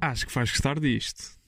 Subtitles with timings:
[0.00, 1.38] Acho que vais gostar disto.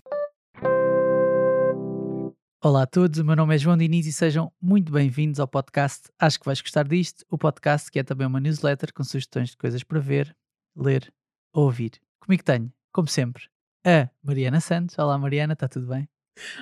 [2.60, 6.10] Olá a todos, o meu nome é João Diniz e sejam muito bem-vindos ao podcast
[6.18, 9.56] Acho que vais gostar disto, o podcast que é também uma newsletter com sugestões de
[9.56, 10.36] coisas para ver,
[10.76, 11.14] ler
[11.52, 11.92] ou ouvir.
[12.18, 13.44] Comigo tenho, como sempre,
[13.86, 14.98] a Mariana Santos.
[14.98, 16.08] Olá Mariana, está tudo bem?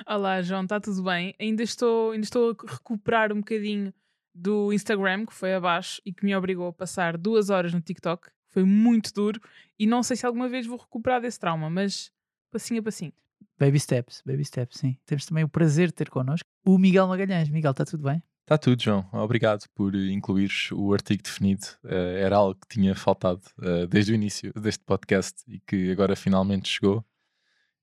[0.07, 1.33] Olá, João, está tudo bem?
[1.39, 3.91] Ainda estou, ainda estou a recuperar um bocadinho
[4.35, 8.27] do Instagram, que foi abaixo e que me obrigou a passar duas horas no TikTok.
[8.49, 9.39] Foi muito duro
[9.79, 12.11] e não sei se alguma vez vou recuperar desse trauma, mas
[12.51, 13.13] passinho a passinho.
[13.57, 14.97] Baby steps, baby steps, sim.
[15.05, 17.49] Temos também o prazer de ter connosco o Miguel Magalhães.
[17.49, 18.21] Miguel, está tudo bem?
[18.41, 19.07] Está tudo, João.
[19.11, 21.65] Obrigado por incluires o artigo definido.
[21.83, 26.15] Eh, era algo que tinha faltado eh, desde o início deste podcast e que agora
[26.15, 27.03] finalmente chegou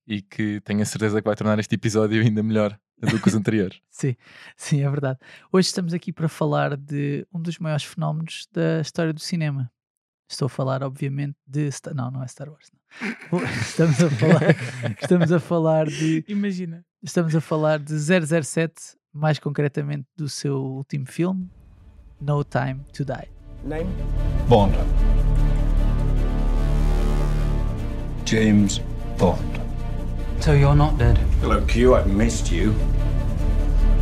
[0.06, 3.34] e que tenho a certeza que vai tornar este episódio ainda melhor do que os
[3.34, 3.80] anteriores.
[3.90, 4.14] Sim,
[4.56, 5.18] sim, é verdade.
[5.52, 9.70] Hoje estamos aqui para falar de um dos maiores fenómenos da história do cinema.
[10.30, 11.70] Estou a falar, obviamente, de.
[11.70, 12.70] Star- Não, não é Star Wars.
[12.72, 12.80] Não.
[13.60, 14.42] Estamos a falar,
[15.00, 16.24] estamos a falar de.
[16.28, 16.84] Imagina.
[17.02, 18.72] Estamos a falar de 007,
[19.12, 21.50] mais concretamente do seu último filme,
[22.20, 23.28] No Time to Die.
[23.64, 23.90] Name?
[24.48, 24.74] Bond.
[28.24, 28.78] James
[29.18, 29.61] Bond.
[30.42, 31.18] So you're not dead.
[31.40, 31.94] Hello, Q.
[31.94, 32.74] I've missed you.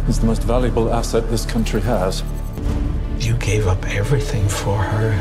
[0.07, 2.25] He's the most valuable asset this country has.
[3.19, 5.13] You gave up everything for her.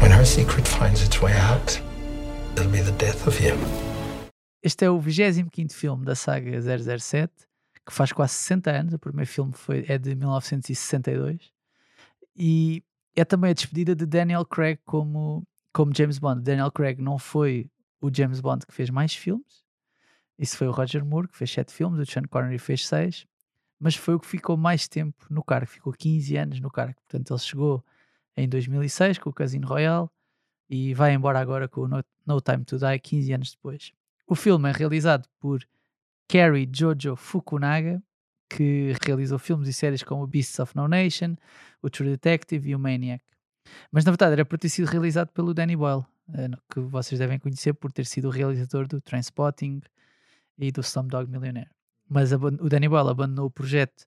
[0.00, 1.78] When her secret finds its way out,
[2.56, 3.54] it'll be the death of you.
[4.62, 7.30] Este é o 25 filme da saga 007,
[7.84, 8.94] que faz quase 60 anos.
[8.94, 11.52] O primeiro filme foi, é de 1962.
[12.34, 12.82] E
[13.14, 16.40] é também a despedida de Daniel Craig como, como James Bond.
[16.40, 17.68] Daniel Craig não foi
[18.00, 19.65] o James Bond que fez mais filmes.
[20.38, 21.98] Isso foi o Roger Moore, que fez 7 filmes.
[22.00, 23.26] O Sean Connery fez 6.
[23.78, 25.66] Mas foi o que ficou mais tempo no cargo.
[25.66, 26.94] Ficou 15 anos no cargo.
[26.94, 27.84] Portanto, ele chegou
[28.36, 30.08] em 2006 com o Casino Royale
[30.68, 33.92] e vai embora agora com o No, no Time to Die 15 anos depois.
[34.26, 35.66] O filme é realizado por
[36.28, 38.02] Cary Jojo Fukunaga,
[38.48, 41.36] que realizou filmes e séries como Beasts of No Nation,
[41.80, 43.24] o True Detective e o Maniac.
[43.90, 46.04] Mas na verdade era para ter sido realizado pelo Danny Boyle,
[46.34, 49.80] eh, que vocês devem conhecer por ter sido o realizador do Trainspotting
[50.58, 51.70] e do Slumdog Millionaire.
[52.08, 54.06] Mas o Danny Boyle abandonou o projeto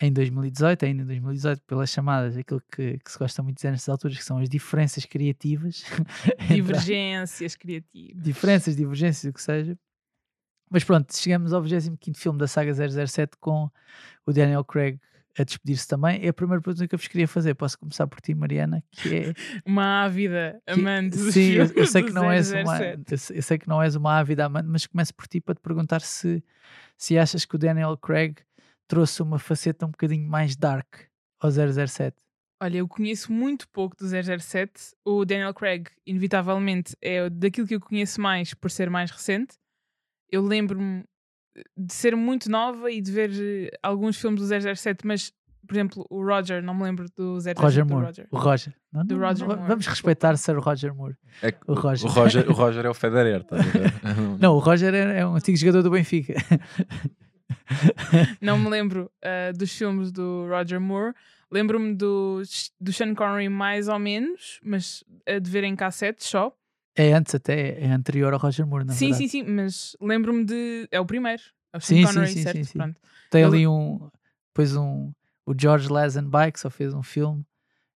[0.00, 3.70] em 2018, ainda em 2018, pelas chamadas, aquilo que, que se gosta muito de dizer
[3.72, 5.84] nestas alturas, que são as diferenças criativas.
[6.48, 8.22] Divergências criativas.
[8.22, 9.78] diferenças, divergências, o que seja.
[10.70, 13.70] Mas pronto, chegamos ao 25 filme da saga 007 com
[14.26, 15.00] o Daniel Craig
[15.36, 16.24] a despedir-se também.
[16.24, 17.54] É a primeira pergunta que eu vos queria fazer.
[17.54, 18.82] Posso começar por ti, Mariana?
[18.90, 19.34] Que é.
[19.66, 23.12] Uma ávida que- amante dos Sim, eu, eu sei que não és uma, 007.
[23.12, 25.54] eu sei- eu sei que não és uma ávida amante, mas começo por ti para
[25.54, 26.42] te perguntar se,
[26.96, 28.36] se achas que o Daniel Craig
[28.88, 30.86] trouxe uma faceta um bocadinho mais dark
[31.40, 32.16] ao 007.
[32.60, 34.92] Olha, eu conheço muito pouco do 007.
[35.04, 39.54] O Daniel Craig, inevitavelmente, é daquilo que eu conheço mais por ser mais recente.
[40.30, 41.04] Eu lembro-me
[41.76, 45.32] de ser muito nova e de ver eh, alguns filmes do 007, mas,
[45.66, 48.06] por exemplo, o Roger, não me lembro do 007 Roger do Moore.
[48.06, 48.26] Roger.
[48.30, 48.74] O Roger.
[48.92, 51.16] Não, Do Roger não, Moore, Vamos respeitar Sir Roger Moore.
[51.42, 52.08] É O Roger.
[52.08, 53.92] O Roger, o Roger é o Federer, ver?
[54.40, 56.34] Não, o Roger é, é um antigo jogador do Benfica.
[58.40, 61.14] Não me lembro ah, dos filmes do Roger Moore.
[61.50, 62.42] Lembro-me do,
[62.80, 66.52] do Sean Connery mais ou menos, mas a de ver em cassete só.
[66.98, 69.28] É antes até, é anterior ao Roger Moore, na sim, verdade.
[69.28, 70.88] sim, sim, mas lembro-me de.
[70.90, 71.42] É o primeiro.
[71.72, 72.56] É o Sim, sim, Connery, sim, certo?
[72.56, 72.78] sim, sim.
[72.78, 73.00] Pronto.
[73.30, 74.10] Tem ali um,
[74.48, 75.12] depois um,
[75.46, 77.44] o George Lazenby que só fez um filme,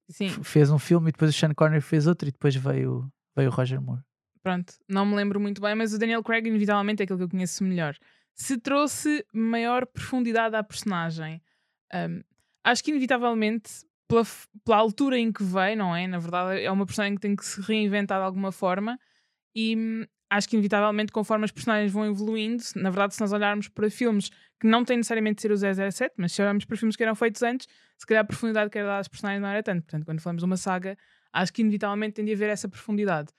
[0.08, 3.48] Sim, fez um filme e depois o Sean Connery fez outro e depois veio, veio
[3.48, 4.02] o Roger Moore.
[4.42, 4.74] pronto.
[4.88, 7.64] Não me lembro muito bem, mas o Daniel Craig, inevitavelmente, é aquele que eu conheço
[7.64, 7.96] melhor.
[8.34, 11.40] Se trouxe maior profundidade à personagem,
[11.94, 12.22] hum,
[12.64, 13.70] acho que, inevitavelmente,
[14.10, 14.24] pela,
[14.64, 16.06] pela altura em que veio, não é?
[16.08, 18.98] Na verdade, é uma personagem que tem que se reinventar de alguma forma
[19.54, 23.68] e hum, acho que, inevitavelmente, conforme as personagens vão evoluindo, na verdade, se nós olharmos
[23.68, 26.96] para filmes que não têm necessariamente de ser o 007, mas se olharmos para filmes
[26.96, 29.62] que eram feitos antes, se calhar a profundidade que era dada às personagens não era
[29.62, 29.82] tanto.
[29.82, 30.98] Portanto, quando falamos de uma saga,
[31.32, 33.32] acho que, inevitavelmente, tem de haver essa profundidade.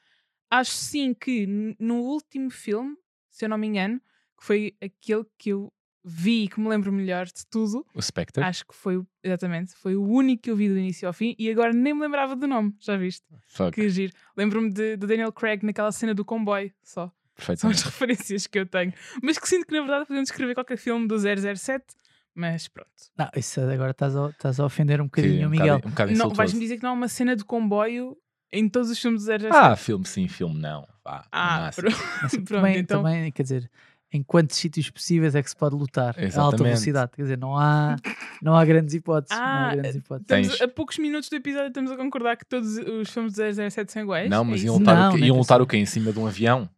[0.50, 1.46] Acho sim que
[1.80, 2.96] no último filme,
[3.30, 4.00] se eu não me engano,
[4.40, 5.72] que foi aquele que eu
[6.04, 8.44] vi e que me lembro melhor de tudo, O Spectre.
[8.44, 11.36] acho que foi, o- exatamente, foi o único que eu vi do início ao fim
[11.38, 13.26] e agora nem me lembrava do nome, já viste?
[13.48, 13.72] Fuck.
[13.74, 14.14] Que giro.
[14.36, 17.12] Lembro-me de, de Daniel Craig naquela cena do comboio, só.
[17.58, 18.94] São as referências que eu tenho.
[19.22, 21.86] Mas que sinto que na verdade podemos escrever qualquer filme do 007,
[22.34, 22.90] mas pronto.
[23.18, 25.66] Não, isso agora estás a, estás a ofender um Sim, bocadinho um o Miguel.
[25.78, 28.18] bocado- Um bocado Não, vais-me dizer que não há uma cena de comboio
[28.52, 29.48] em todos os filmes do 007?
[29.56, 30.88] Ah, filme sim, filme não.
[31.04, 31.96] Vá, Ah, pronto.
[32.22, 33.72] Assim, Pronto, também, então- também, quer dizer,
[34.12, 36.64] em quantos sítios possíveis é que se pode lutar a alta Exatamente.
[36.64, 37.12] velocidade.
[37.16, 37.96] Quer dizer, não há,
[38.42, 39.38] não há grandes hipóteses.
[39.38, 40.62] não há Ah, grandes hipóteses.
[40.62, 44.02] A poucos minutos do episódio estamos a concordar que todos os filmes de 007 são
[44.02, 44.30] iguais.
[44.30, 44.66] Não, É mas isso?
[44.66, 45.26] iam lutar, Não, o quê?
[45.26, 45.78] Iam lutar o quê?
[45.78, 46.70] Em cima de um avião?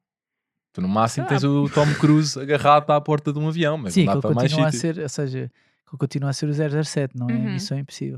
[0.73, 1.29] Tu no máximo Ah.
[1.29, 4.33] tens o Tom Cruise agarrado à porta de um avião, mas Sim, não dá para
[4.33, 4.95] mais continua a sítios.
[4.95, 5.51] ser, ou seja,
[5.85, 7.53] aquilo continua a ser o 007, não é Uhum.
[7.53, 8.17] missão impossível.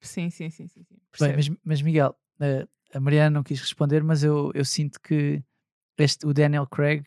[0.00, 0.82] Sim, sim, sim, sim.
[0.84, 0.96] sim.
[1.20, 5.42] Bem, mas, mas Miguel, eh, a Mariana não quis responder, mas eu, eu sinto que
[5.98, 7.04] este, o Daniel Craig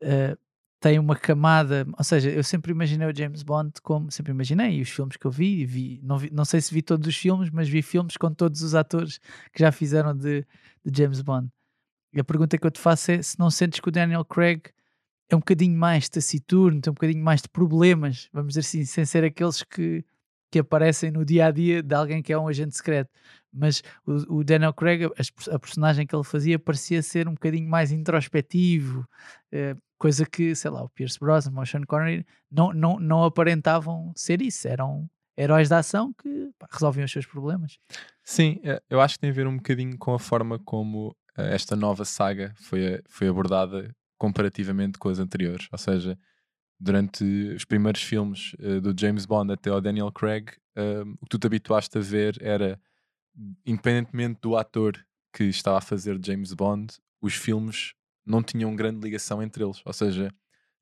[0.00, 0.36] eh,
[0.84, 4.82] tem uma camada, ou seja, eu sempre imaginei o James Bond como, sempre imaginei, e
[4.82, 7.48] os filmes que eu vi, vi, não, vi- não sei se vi todos os filmes,
[7.48, 9.18] mas vi filmes com todos os atores
[9.50, 10.46] que já fizeram de,
[10.84, 11.48] de James Bond.
[12.12, 14.60] E a pergunta que eu te faço é se não sentes que o Daniel Craig
[15.30, 19.06] é um bocadinho mais taciturno, tem um bocadinho mais de problemas, vamos dizer assim, sem
[19.06, 20.04] ser aqueles que,
[20.50, 23.10] que aparecem no dia a dia de alguém que é um agente secreto.
[23.52, 27.68] Mas o, o Daniel Craig, pers- a personagem que ele fazia, parecia ser um bocadinho
[27.68, 29.06] mais introspectivo,
[29.52, 34.12] eh, coisa que, sei lá, o Pierce Brosnan o Sean Connery não, não, não aparentavam
[34.14, 37.78] ser isso, eram heróis da ação que pá, resolviam os seus problemas.
[38.22, 41.54] Sim, eh, eu acho que tem a ver um bocadinho com a forma como eh,
[41.54, 45.68] esta nova saga foi, foi abordada comparativamente com as anteriores.
[45.72, 46.18] Ou seja,
[46.78, 47.24] durante
[47.56, 51.38] os primeiros filmes eh, do James Bond até ao Daniel Craig, eh, o que tu
[51.38, 52.78] te habituaste a ver era,
[53.64, 55.02] independentemente do ator
[55.32, 56.92] que estava a fazer James Bond,
[57.22, 59.80] os filmes não tinham grande ligação entre eles.
[59.84, 60.32] Ou seja,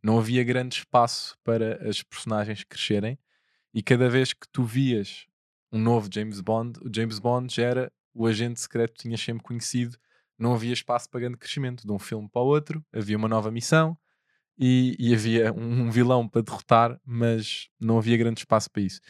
[0.02, 3.18] não havia grande espaço para as personagens crescerem
[3.72, 5.26] e cada vez que tu vias
[5.72, 9.42] um novo James Bond, o James Bond já era o agente secreto que tinhas sempre
[9.42, 9.96] conhecido,
[10.38, 13.50] não havia espaço para grande crescimento de um filme para o outro, havia uma nova
[13.50, 13.96] missão
[14.58, 19.00] e, e havia um, um vilão para derrotar, mas não havia grande espaço para isso.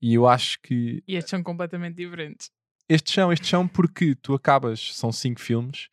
[0.00, 2.50] E eu acho que E estes são completamente diferentes.
[2.88, 5.88] estes são, estes são porque tu acabas, são cinco filmes,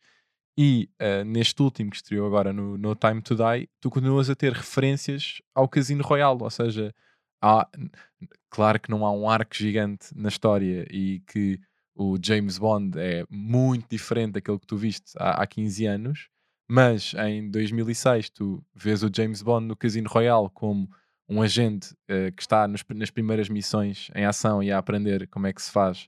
[0.62, 4.34] e eh, neste último que estreou agora no No Time to Die, tu continuas a
[4.36, 6.94] ter referências ao Casino Royale, ou seja,
[7.42, 7.66] há,
[8.50, 11.58] claro que não há um arco gigante na história e que
[11.94, 16.28] o James Bond é muito diferente daquele que tu viste há, há 15 anos,
[16.68, 20.90] mas em 2006 tu vês o James Bond no Casino Royale como
[21.26, 25.46] um agente eh, que está nos- nas primeiras missões em ação e a aprender como
[25.46, 26.06] é que se faz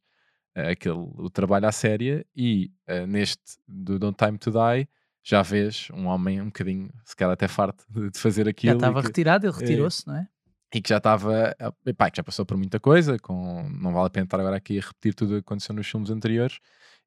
[0.54, 4.88] aquele, o trabalho à séria e eh, neste do Don't Time to Die
[5.24, 8.98] já vês um homem um bocadinho, se calhar até farto de, fazer Já aquilo estava
[8.98, 10.28] e, que, retirado, ele retirou-se, não é?
[10.74, 14.06] e que já estava eh, epá, que já passou por muita coisa com, não vale
[14.06, 16.58] a pena estar agora aqui a repetir tudo o que aconteceu nos filmes anteriores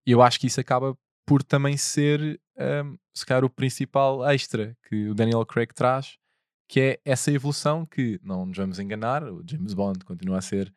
[0.06, 4.77] e eu acho que isso acaba por também ser ehm, se calhar o principal extra
[4.88, 6.18] que o Daniel Craig traz
[6.68, 10.68] que é essa evolução que não nos vamos enganar, o James Bond continua a ser
[10.68, 10.74] se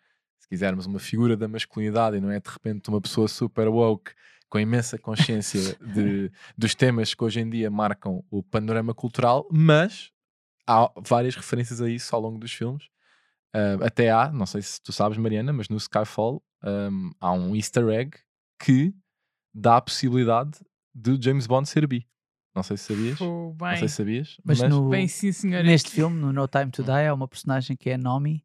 [0.49, 4.13] quisermos, uma figura da masculinidade e não é de repente uma pessoa super woke
[4.49, 10.11] com imensa consciência de, dos temas que hoje em dia marcam o panorama cultural, mas
[10.67, 12.89] há várias referências a isso ao longo dos filmes.
[13.55, 17.55] Ah, até há, não sei se tu sabes, Mariana, mas no Skyfall ahm, há um
[17.55, 18.19] easter egg
[18.59, 18.95] que
[19.55, 20.59] dá a possibilidade
[20.95, 22.07] de James Bond ser bi.
[22.55, 23.19] Não sei se sabias.
[23.19, 24.37] Pô, Não sei se sabias.
[24.45, 25.63] Mas, no, bem sim, senhora.
[25.63, 28.45] neste filme, no No Time to Die, há uma personagem que é Nomi,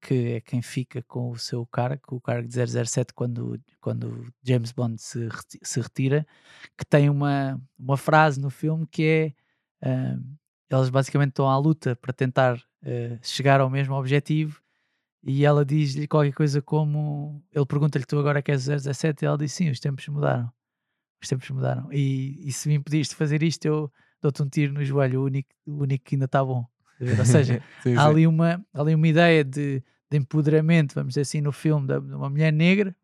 [0.00, 4.72] que é quem fica com o seu cargo, o cargo de 007 quando, quando James
[4.72, 5.28] Bond se,
[5.62, 6.26] se retira,
[6.76, 9.34] que tem uma, uma frase no filme que
[9.82, 10.16] é ah,
[10.70, 14.62] eles basicamente estão à luta para tentar ah, chegar ao mesmo objetivo
[15.22, 19.52] e ela diz-lhe qualquer coisa como ele pergunta-lhe tu agora queres 017 e ela diz
[19.52, 20.52] sim, os tempos mudaram
[21.20, 21.92] os tempos mudaram.
[21.92, 25.24] E, e se me impediste de fazer isto eu dou-te um tiro no joelho o
[25.24, 26.64] único, o único que ainda está bom
[27.00, 31.22] ou seja, Sim, há ali uma, há ali uma ideia de, de empoderamento, vamos dizer
[31.22, 32.94] assim, no filme, de uma mulher negra,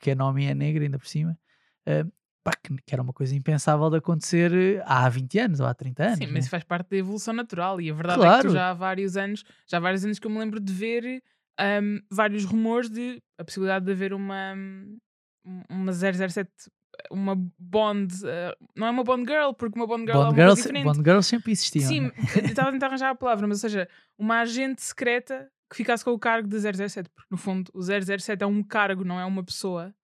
[0.00, 1.38] que a nome é negra ainda por cima,
[1.86, 2.04] eh,
[2.44, 5.74] pá, que, que era uma coisa impensável de acontecer eh, há 20 anos ou há
[5.74, 6.18] 30 anos.
[6.18, 6.32] Sim, né?
[6.34, 8.50] mas isso faz parte da evolução natural e a verdade é que Claro.
[8.50, 11.22] já há vários anos, já há vários anos que eu me lembro de ver
[11.58, 14.98] ahm, vários rumores de a possibilidade de haver uma hum,
[15.70, 16.50] uma 007
[17.10, 20.34] uma Bond, eh, não é uma Bond Girl, porque uma Bond Girl é Bond, uma
[20.34, 20.84] Girls, coisa diferente.
[20.84, 21.88] Bond Girls sempre existiam.
[21.88, 23.88] Sim, eu estava a tentar arranjar a palavra, mas ou seja,
[24.18, 28.42] uma agente secreta que ficasse com o cargo de 007, porque no fundo o 007
[28.42, 29.94] é um cargo, não é uma pessoa.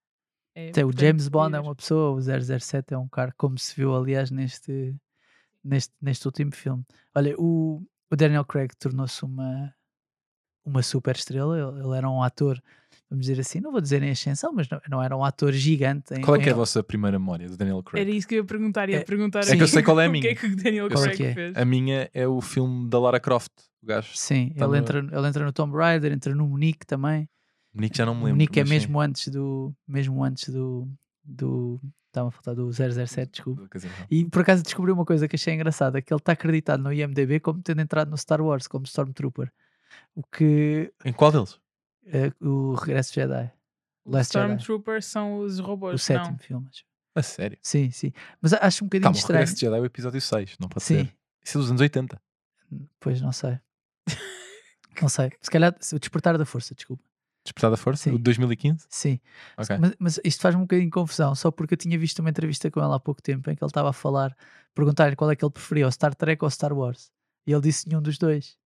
[0.53, 3.75] É, Até o James Bond é uma pessoa, o 007 é um cara, como se
[3.75, 4.95] viu, aliás, neste,
[5.63, 6.85] neste, neste último filme.
[7.13, 9.73] Olha, o, o Daniel Craig tornou-se uma,
[10.63, 11.57] uma super estrela.
[11.57, 12.61] Ele, ele era um ator,
[13.09, 16.13] vamos dizer assim, não vou dizer em ascensão, mas não, não era um ator gigante.
[16.13, 18.01] Em, Qual é que é a vossa primeira memória do Daniel Craig?
[18.01, 20.05] Era isso que eu ia perguntar, ia É- perguntar É que eu sei qual é
[20.05, 20.31] a o que minha.
[20.31, 21.33] é que o Daniel Eu sei Craig é.
[21.33, 21.57] fez.
[21.57, 23.51] A minha é o filme da Lara Croft.
[23.81, 24.09] O gajo.
[24.15, 27.29] Sim, Tá ele, no- entra, ele entra no Tomb Raider, entra no Munique também.
[27.73, 28.35] Monique já não me O lembro.
[28.37, 28.75] Munique é mas sim.
[28.75, 30.87] mesmo antes do, mesmo antes do,
[31.23, 31.79] do.
[32.07, 33.67] Estava a faltar do 007, desculpa.
[34.09, 37.41] E por acaso descobri uma coisa que achei engraçada: que ele está acreditado no IMDB
[37.41, 39.51] como tendo entrado no Star Wars como Stormtrooper.
[40.15, 40.93] O que.
[41.03, 41.59] Em qual deles?
[42.05, 43.51] É o Regresso de Jedi.
[44.05, 44.45] Last Jedi.
[44.55, 46.37] Stormtroopers são os O robôs, sétimo não.
[46.39, 46.67] filme.
[46.69, 46.83] acho.
[47.15, 47.57] A sério?
[47.61, 48.11] Sim, sim.
[48.41, 49.39] Mas acho um bocadinho Calma, o estranho.
[49.39, 51.05] Regresso de Jedi é o episódio 6, não pode Sim.
[51.05, 51.15] ser.
[51.43, 52.21] Isso é dos anos 80.
[52.99, 53.57] Pois não sei.
[55.01, 55.31] não sei.
[55.41, 57.03] Se calhar o Despertar da Força, desculpa.
[57.43, 58.03] Despertar da Força?
[58.05, 58.11] Sim.
[58.11, 58.85] O de 2015?
[58.89, 59.19] Sim.
[59.55, 59.77] Ok.
[59.77, 62.69] Mas, mas isto faz-me um bocadinho de confusão, só porque eu tinha visto uma entrevista
[62.71, 64.35] com ele há pouco tempo em que ele estava a falar,
[64.73, 67.11] perguntar-lhe qual é que ele preferia, o Star Trek ou Star Wars.
[67.45, 68.57] E ele disse nenhum dos dois.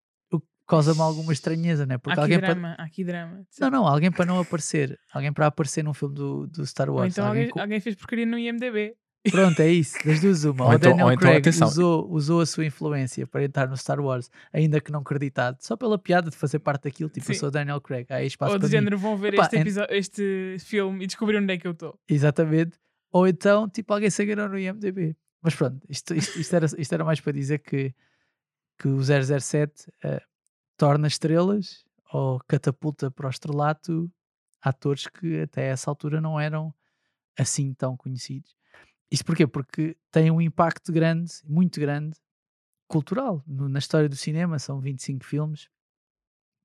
[0.69, 1.95] Causa-me alguma estranheza, né?
[1.95, 2.49] Há Porque aqui alguém para.
[2.55, 3.47] drama, há aqui drama.
[3.59, 4.99] Não, não, alguém para não aparecer.
[5.13, 7.13] Alguém para aparecer num filme do, do Star Ou Wars.
[7.15, 8.95] então alguém alguém, alguém fez porcaria no IMDB.
[9.33, 10.65] Pronto, é isso, das duas uma.
[10.67, 11.69] Ou Ou, então- Daniel ou então, Craig atenção.
[11.69, 15.77] usou, usou a sua influência para entrar no Star Wars, ainda que não creditado, só
[15.77, 17.41] pela piada de fazer parte daquilo, tipo, eu Sim.
[17.41, 18.79] sou Daniel Craig, há aí espaço Ou para do mim.
[18.79, 21.99] género vão ver este, en- episo- este filme e descobrir onde é que eu estou.
[22.09, 22.79] Exatamente.
[23.11, 25.17] Ou então, tipo, alguém se agarrou no IMDB.
[25.43, 27.93] Mas pronto, isto, isto, isto era, isto era mais para dizer que,
[28.79, 30.23] que o 007 eh,
[30.79, 34.11] torna estrelas ou catapulta para o estrelato
[34.63, 36.75] atores que até essa altura não eram
[37.39, 38.57] assim tão conhecidos.
[39.11, 39.47] Isto porquê?
[39.47, 42.17] Porque tem um impacto grande, muito grande,
[42.89, 44.59] cultural no- na história do cinema.
[44.59, 45.69] São 25 filmes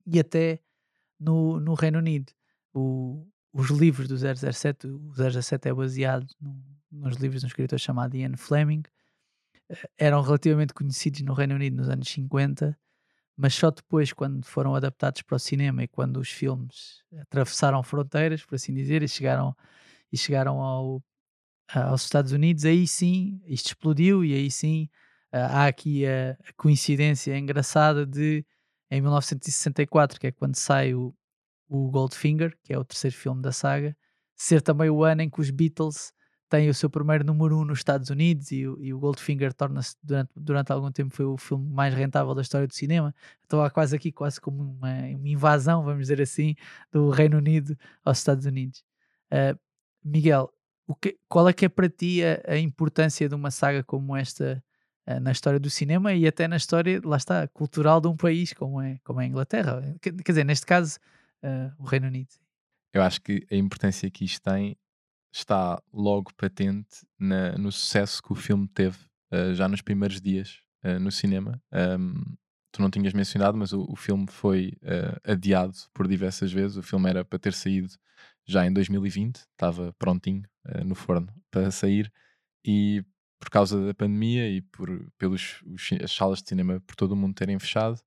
[0.06, 0.60] e até
[1.20, 2.32] no, no Reino Unido.
[2.74, 6.28] O- os livros do 007, o 007 é baseado
[6.92, 8.84] nos livros de um escritor chamado Ian Fleming,
[9.70, 12.78] eh, eram relativamente conhecidos no Reino Unido nos anos 50,
[13.36, 18.46] mas só depois, quando foram adaptados para o cinema e quando os filmes atravessaram fronteiras,
[18.46, 19.56] por assim dizer, e chegaram,
[20.12, 21.04] e chegaram ao,
[21.74, 24.90] aos Estados Unidos, aí sim isto explodiu e aí sim
[25.32, 28.46] há aqui a, a coincidência engraçada de
[28.92, 31.16] em 1964, que é quando sai o,
[31.68, 33.98] o Goldfinger, que é o terceiro filme da saga,
[34.36, 36.14] ser também o ano em que os Beatles
[36.54, 40.30] têm o seu primeiro número um nos Estados Unidos e, e o Goldfinger torna-se durante,
[40.36, 43.14] durante algum tempo foi o filme mais rentável da história do cinema.
[43.52, 46.54] Há quase aqui quase como uma, uma invasão, vamos dizer assim,
[46.92, 48.84] do Reino Unido aos Estados Unidos.
[49.32, 49.58] Ah,
[50.06, 50.54] Miguel,
[51.02, 54.64] que- qual é que é para ti a, a importância de uma saga como esta
[55.08, 58.54] ah, na história do cinema e até na história, lá está, cultural de um país
[58.54, 59.96] como é, como é a Inglaterra?
[60.00, 61.00] Quer, quer dizer, neste caso,
[61.42, 62.30] ah, o Reino Unido.
[62.94, 64.78] Eu acho que a importância que isto tem
[65.34, 68.98] está logo patente na- no sucesso que o filme teve
[69.32, 71.62] eh, já nos primeiros dias eh, no cinema.
[71.72, 72.36] Ahm,
[72.72, 76.78] tu não tinhas mencionado, mas o, o filme foi eh, adiado por diversas vezes.
[76.78, 77.94] O filme era para ter saído
[78.46, 80.44] já em 2020, estava prontinho
[80.86, 82.12] no forno para sair,
[82.66, 83.04] e
[83.40, 87.16] por causa da pandemia e por, pelos os as salas de cinema por todo o
[87.16, 88.00] mundo terem fechado,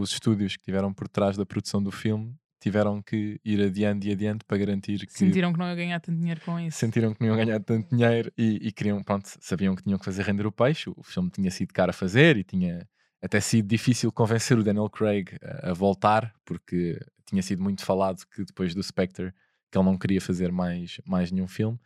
[0.00, 4.12] os estúdios que tiveram por trás da produção do filme tiveram que ir adiante e
[4.12, 6.78] adiante para garantir que Sentiram que não ia ganhar tanto dinheiro com isso.
[6.78, 10.04] sentiram que não iam ganhar tanto dinheiro e, e queriam, pronto, sabiam que tinham que
[10.04, 10.90] fazer render o peixe.
[10.96, 12.88] O filme tinha sido caro a fazer e tinha
[13.22, 18.24] até sido difícil convencer o Daniel Craig a, a voltar, porque tinha sido muito falado
[18.26, 19.32] que depois do Spectre
[19.70, 21.78] que ele não queria fazer mais, mais nenhum filme.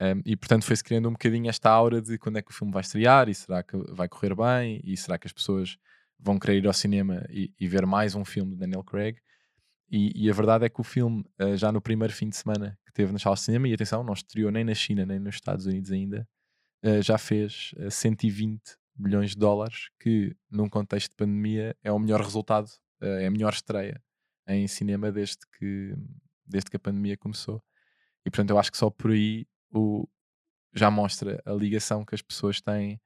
[0.00, 2.72] Um, e portanto foi-se criando um bocadinho esta aura de quando é que o filme
[2.72, 5.76] vai estrear e será que vai correr bem e será que as pessoas
[6.18, 9.18] vão querer ir ao cinema e, e ver mais um filme de Daniel Craig.
[9.90, 12.78] E, e a verdade é que o filme, eh, já no primeiro fim de semana
[12.86, 15.34] que teve nas salas de cinema, e atenção, não estreou nem na China nem nos
[15.34, 16.28] Estados Unidos ainda,
[16.82, 18.60] eh, já fez eh, 120
[18.96, 22.70] milhões de dólares, que num contexto de pandemia é o melhor resultado,
[23.00, 24.02] eh, é a melhor estreia
[24.46, 25.94] em cinema desde que,
[26.46, 27.62] desde que a pandemia começou.
[28.24, 30.08] E portanto, eu acho que só por aí o,
[30.74, 33.00] já mostra a ligação que as pessoas têm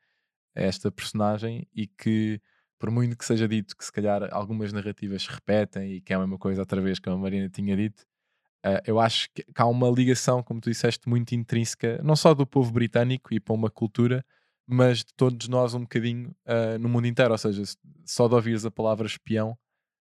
[0.56, 2.40] a esta personagem e que,
[2.78, 6.16] por muito que seja dito que se calhar algumas narrativas se repetem e que é
[6.16, 8.04] a mesma coisa outra vez que a Marina tinha dito,
[8.64, 12.34] eh, eu acho que, que há uma ligação, como tu disseste, muito intrínseca, não só
[12.34, 14.24] do povo britânico e para uma cultura,
[14.66, 17.32] mas de todos nós um bocadinho eh, no mundo inteiro.
[17.32, 17.76] Ou seja, se-
[18.06, 19.56] só de ouvires a palavra espião,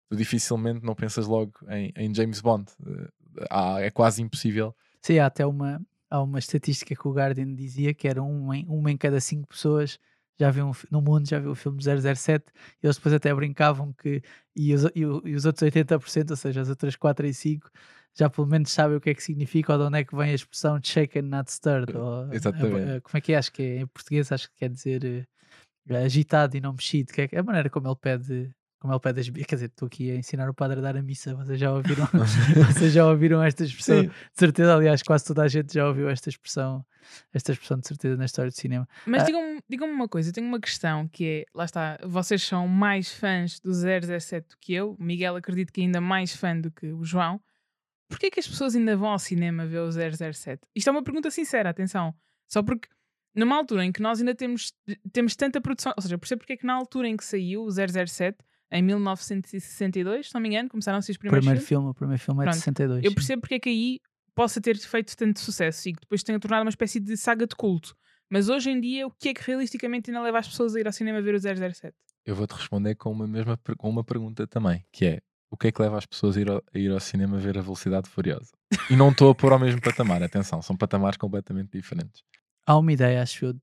[0.08, 2.70] tu dificilmente não pensas logo em, em James Bond.
[2.86, 3.08] Eh,
[3.50, 4.74] há- é quase impossível.
[5.00, 8.90] Sim, há até uma, há uma estatística que o Guardian dizia que era um uma
[8.92, 9.98] em cada cinco pessoas
[10.42, 12.44] já viu um no mundo já viu o filme 007
[12.82, 14.22] e eles depois até brincavam que
[14.56, 17.70] e os, e, os outros 80%, ou seja, as outras 4 e 5
[18.14, 20.30] já pelo menos sabem o que é que significa ou de onde é que vem
[20.30, 22.90] a expressão shaken not stirred ou, a- Exatamente.
[22.90, 23.36] a- como é que é?
[23.38, 25.26] Acho que é, em português acho que quer dizer
[25.88, 29.20] eh, agitado e não mexido, que é a maneira como ele pede como ele pede
[29.20, 31.72] as quer dizer, estou aqui a ensinar o padre a dar a missa, vocês já
[31.72, 32.04] ouviram
[32.66, 34.08] vocês já ouviram esta expressão Sim.
[34.08, 36.84] de certeza, aliás, quase toda a gente já ouviu esta expressão,
[37.32, 38.88] esta expressão de certeza na história do cinema.
[39.06, 39.26] Mas Ah.
[39.26, 43.12] digam-me digam-me uma coisa, eu tenho uma questão que é, lá está, vocês são mais
[43.12, 46.70] fãs do 007 do que eu, o Miguel acredito que é ainda mais fã do
[46.72, 47.40] que o João.
[48.08, 50.60] porquê que as pessoas ainda vão ao cinema ver o 007?
[50.74, 52.12] Isto é uma pergunta sincera, atenção.
[52.48, 52.88] Só porque
[53.34, 54.74] numa altura em que nós ainda temos,
[55.12, 57.62] temos tanta produção, ou seja, eu percebo porque é que na altura em que saiu
[57.62, 58.36] o 007,
[58.72, 61.68] em 1962, se não me engano, começaram-se os primeiros primeiro filmes.
[61.68, 63.04] filme, o primeiro filme é de Pronto, 62.
[63.04, 64.00] Eu percebo porque é que aí
[64.34, 67.54] possa ter feito tanto sucesso e que depois tenha tornado uma espécie de saga de
[67.54, 67.94] culto.
[68.30, 70.86] Mas hoje em dia, o que é que realisticamente ainda leva as pessoas a ir
[70.86, 71.94] ao cinema ver o 007?
[72.24, 75.72] Eu vou-te responder com uma, mesma, com uma pergunta também, que é o que é
[75.72, 78.52] que leva as pessoas a ir ao, a ir ao cinema ver a Velocidade Furiosa?
[78.88, 82.22] E não estou a pôr ao mesmo patamar, atenção, são patamares completamente diferentes.
[82.66, 83.60] Há uma ideia, acho eu, de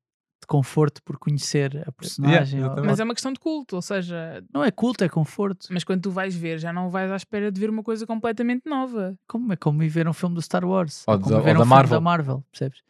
[0.50, 2.60] conforto por conhecer a personagem.
[2.60, 2.88] ou- exatamente.
[2.89, 5.68] Mas é uma questão de culto, ou seja, Não é culto, é conforto.
[5.70, 8.63] mas quando tu vais ver, já não vais à espera de ver uma coisa completamente
[8.68, 9.15] nova.
[9.27, 11.56] Como é como ir ver um filme do Star Wars Ou ou, como ver ou
[11.56, 11.98] um da filme Marvel.
[11.98, 12.82] da Marvel, percebes?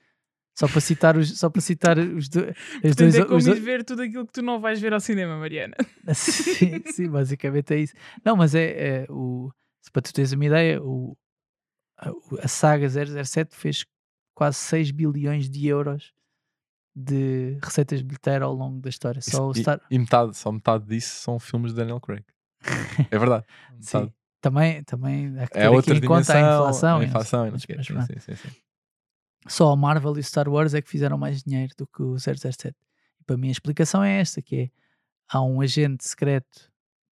[0.58, 3.60] Só para citar os, só para citar os, do, Portanto, dois, é como os dois-
[3.60, 5.75] ver tudo aquilo que tu não vais ver ao cinema, Mariana.
[6.13, 7.94] sim, sim, basicamente é isso.
[8.25, 9.51] Não, mas é, é o
[9.82, 11.16] se para tu teres uma ideia, o,
[11.98, 12.12] a,
[12.44, 13.86] a saga 007 fez
[14.36, 16.13] quase 6 bilhões de euros
[17.00, 19.22] de receitas de bilheteira ao longo da história.
[19.22, 19.82] Só o e, Star...
[19.89, 22.24] e metade, só metade disso são filmes de Daniel Craig.
[23.10, 23.46] É verdade.
[23.79, 24.12] Sim.
[24.41, 26.38] Também, também há que ter É outra em conta dimensão.
[26.38, 26.98] a inflação.
[27.00, 28.20] a inflação e não mas- sei.
[28.20, 28.50] Sim, sim, sim,
[29.48, 32.18] só a Marvel e o Star Wars é que fizeram mais dinheiro do que o
[32.18, 32.74] 007.
[33.20, 34.70] E para mim a explicação é esta, que é,
[35.29, 36.70] há um agente secreto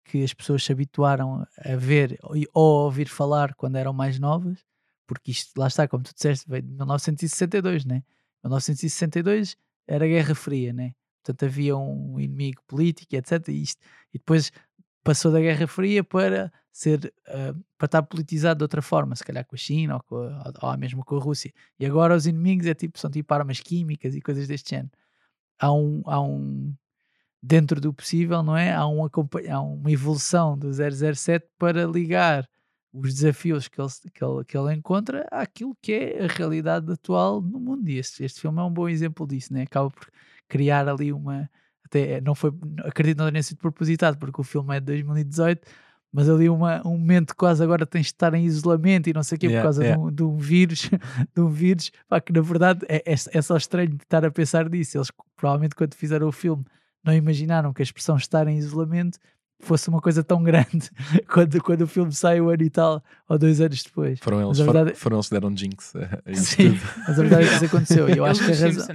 [0.05, 2.35] que as pessoas se habituaram a ver ou
[2.81, 4.59] a ouvir falar quando eram mais novas,
[5.07, 8.03] porque isto, lá está, como tu disseste, veio de 1962, né?
[8.43, 9.55] 1962
[9.87, 10.93] era Guerra Fria, né?
[11.23, 13.47] Portanto havia um inimigo político, etc.
[13.49, 13.81] E, isto,
[14.13, 14.51] e depois
[15.03, 19.45] passou da Guerra Fria para ser ah, para estar politizado de outra forma, se calhar
[19.45, 21.53] com a China ou, com a, ou mesmo com a Rússia.
[21.79, 24.91] E agora os inimigos é tipo, são tipo armas químicas e coisas deste género.
[25.59, 26.73] Há um, há um
[27.41, 28.73] dentro do possível, não é?
[28.73, 32.47] Há, um, há uma evolução do 007 para ligar
[32.93, 37.41] os desafios que ele, que, ele, que ele encontra àquilo que é a realidade atual
[37.41, 37.89] no mundo.
[37.89, 39.63] E este, este filme é um bom exemplo disso, né?
[39.63, 40.07] Acaba por
[40.47, 41.49] criar ali uma.
[41.83, 42.51] Até não foi,
[42.85, 45.67] acredito que não tenha sido propositado, porque o filme é de 2018,
[46.11, 49.35] mas ali uma, um momento quase agora tens de estar em isolamento e não sei
[49.35, 50.01] o quê Yeah, por causa yeah.
[50.01, 50.89] de, um, de um vírus,
[51.35, 54.69] de um vírus, pá, que na verdade é, é, é só estranho estar a pensar
[54.69, 54.97] nisso.
[54.97, 56.63] Eles provavelmente quando fizeram o filme
[57.03, 59.19] não imaginaram que a expressão estar em isolamento
[59.63, 60.89] fosse uma coisa tão grande
[61.31, 64.19] quando, quando o filme sai um ano e tal, ou dois anos depois.
[64.19, 66.81] Foram eles, Mas verdade- foram eles que deram jinx a, a isso Sim, tudo.
[67.07, 68.09] mas a verdade é que isso aconteceu.
[68.09, 68.87] E eu acho que a razão,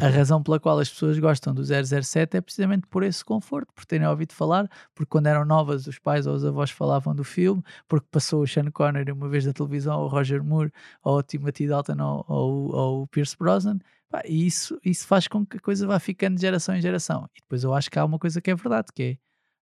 [0.00, 3.84] a razão pela qual as pessoas gostam do 007 é precisamente por esse conforto, por
[3.84, 7.62] terem ouvido falar, porque quando eram novas os pais ou os avós falavam do filme,
[7.88, 10.72] porque passou o Sean Connery uma vez na televisão, ou o Roger Moore,
[11.02, 13.78] ou o Timothy Dalton, ou, ou, ou o Pierce Brosnan,
[14.24, 17.28] e isso, isso faz com que a coisa vá ficando de geração em geração.
[17.36, 19.16] E depois eu acho que há uma coisa que é verdade, que é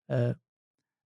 [0.08, 0.36] ah,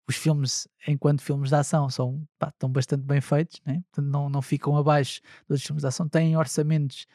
[0.08, 3.82] os filmes, enquanto filmes de ação, são, pá, estão bastante bem feitos, né?
[3.92, 7.06] Portanto, não, não ficam abaixo dos filmes de ação, têm orçamentos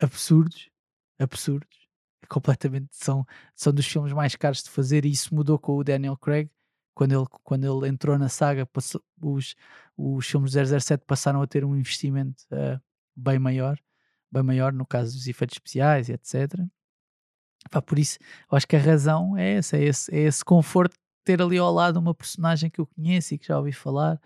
[0.00, 0.70] absurdos,
[1.18, 1.68] absurdos,
[2.28, 6.16] completamente, são, são dos filmes mais caros de fazer e isso mudou com o Daniel
[6.16, 6.50] Craig,
[6.94, 9.54] quando ele, quando ele entrou na saga, passou- os,
[9.96, 12.80] os filmes do 007 passaram a ter um investimento ah,
[13.14, 13.78] bem maior,
[14.32, 16.54] bem maior no caso dos efeitos especiais e etc.
[17.70, 18.18] Pá, por isso,
[18.50, 20.96] eu acho que a razão é essa, é esse, é esse conforto
[21.26, 24.18] ter ali ao lado uma personagem que eu conheço e que já ouvi falar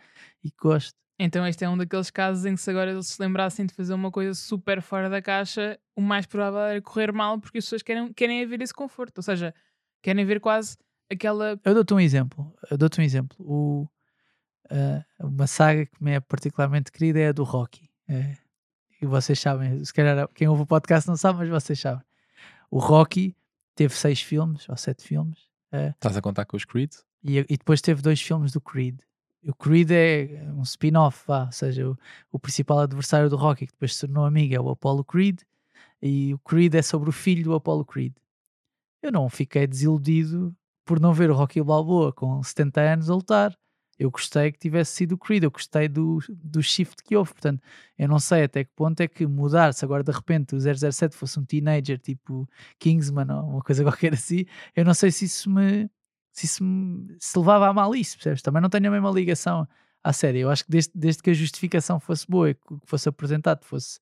[0.44, 0.94] e que gosto.
[1.18, 3.94] Então este é um daqueles casos em que se agora eles se lembrassem de fazer
[3.94, 7.82] uma coisa super fora da caixa, o mais provável era correr mal porque as pessoas
[7.82, 9.16] querem, querem ver esse conforto.
[9.18, 9.54] Ou seja,
[10.02, 10.76] querem ver quase
[11.10, 11.58] aquela...
[11.64, 12.54] Eu dou-te um exemplo.
[12.70, 13.36] Eu dou-te um exemplo.
[13.40, 13.88] O,
[14.70, 17.88] ah, uma saga que me é particularmente querida é a do Rocky.
[18.08, 18.36] É,
[19.00, 22.04] e vocês sabem, se calhar quem ouve o podcast não sabe, mas vocês sabem.
[22.70, 23.34] O Rocky
[23.74, 26.92] teve seis filmes ou sete filmes Estás a contar com os Creed?
[27.22, 29.00] e, e depois teve dois filmes do Creed.
[29.42, 31.96] O Creed é um spin-off, ou seja, o,
[32.30, 35.40] o principal adversário do Rocky, que depois se tornou amigo, é o Apollo Creed,
[36.02, 38.14] e o Creed é sobre o filho do Apollo Creed.
[39.02, 40.54] Eu não fiquei desiludido
[40.84, 43.58] por não ver o Rocky Balboa com 70 anos a lutar.
[44.00, 47.34] Eu gostei que tivesse sido o Creed, eu gostei do, do shift que houve.
[47.34, 47.62] Portanto,
[47.98, 51.38] eu não sei até que ponto é que mudar-se agora de repente o 007 fosse
[51.38, 54.46] um teenager tipo Kingsman ou uma coisa qualquer assim.
[54.74, 55.90] Eu não sei se isso me
[56.32, 58.40] se isso me, se levava a mal isso, percebes?
[58.40, 59.68] Também não tenho a mesma ligação
[60.02, 60.40] à série.
[60.40, 64.00] Eu acho que desde, desde que a justificação fosse boa e que fosse apresentado fosse,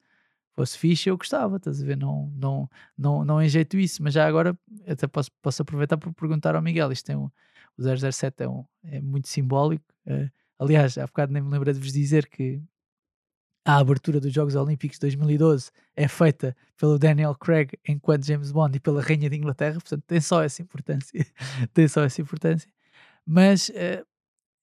[0.55, 1.97] fosse fixe, eu gostava, estás a ver?
[1.97, 4.57] Não, não, não, não enjeito isso, mas já agora
[4.87, 6.93] até posso, posso aproveitar para perguntar ao Miguel.
[6.93, 7.31] Isto tem um,
[7.79, 9.85] o 007 é, um, é muito simbólico.
[10.07, 12.62] eh, aliás, há bocado nem me lembrei de vos dizer que
[13.64, 18.77] a abertura dos Jogos Olímpicos de 2012 é feita pelo Daniel Craig enquanto James Bond
[18.77, 21.27] e pela Rainha de Inglaterra, portanto tem só essa importância.
[21.75, 22.71] tem só essa importância.
[23.27, 24.05] Mas eh,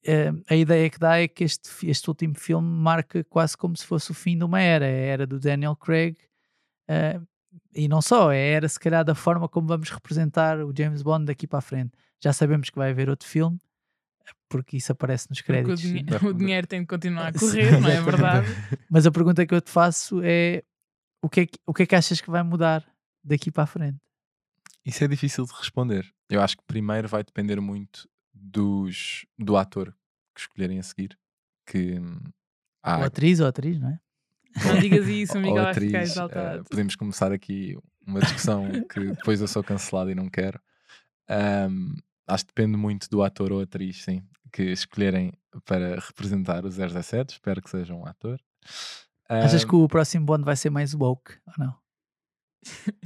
[0.05, 3.85] eh, a ideia que dá é que este, este último filme marca quase como se
[3.85, 6.17] fosse o fim de uma era, a era do Daniel Craig.
[6.89, 7.19] eh,
[7.73, 11.01] e não só, é a era se calhar da forma como vamos representar o James
[11.01, 11.91] Bond daqui para a frente.
[12.23, 13.59] Já sabemos que vai haver outro filme,
[14.49, 15.81] porque isso aparece nos Porque o, créditos.
[15.81, 16.25] dinhe- sim.
[16.27, 18.47] o dinheiro tem de continuar a correr, não é verdade?
[18.89, 20.63] Mas a pergunta que eu te faço é:
[21.21, 22.85] o que é que, o que, é que achas que vai mudar
[23.23, 23.99] daqui para a frente?
[24.85, 26.11] Isso é difícil de responder.
[26.29, 29.95] Eu acho que primeiro vai depender muito dos, do ator
[30.33, 31.17] que escolherem a seguir.
[31.65, 32.19] Que hum,
[32.83, 33.99] há Ou atriz ou atriz, não é?
[34.63, 36.59] Não digas isso, vai ficar atriz, exaltado.
[36.59, 40.59] eh, podemos começar aqui uma discussão que depois eu sou cancelado e não quero.
[41.27, 41.95] Ahm,
[42.27, 45.33] acho que depende muito do ator ou atriz, sim, que escolherem
[45.65, 47.33] para representar o 017.
[47.33, 48.39] Espero que seja um ator.
[49.29, 51.75] Achas Ahm, que o próximo Bond vai ser mais woke ou não?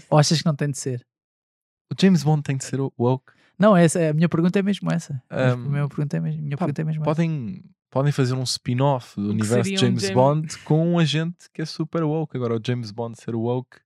[0.09, 1.05] ou achas que não tem de ser?
[1.91, 3.31] o James Bond tem de ser o woke?
[3.57, 5.21] Não, essa, a minha pergunta é mesmo essa.
[5.29, 7.21] A Ahm, minha pergunta é mesmo, minha Pá, pergunta é mesmo essa.
[7.89, 10.99] Podem, fazer um spin-off do que universo de seria um James James- Bond com um
[10.99, 12.35] agente que é super woke.
[12.37, 13.77] Agora, o James Bond ser woke,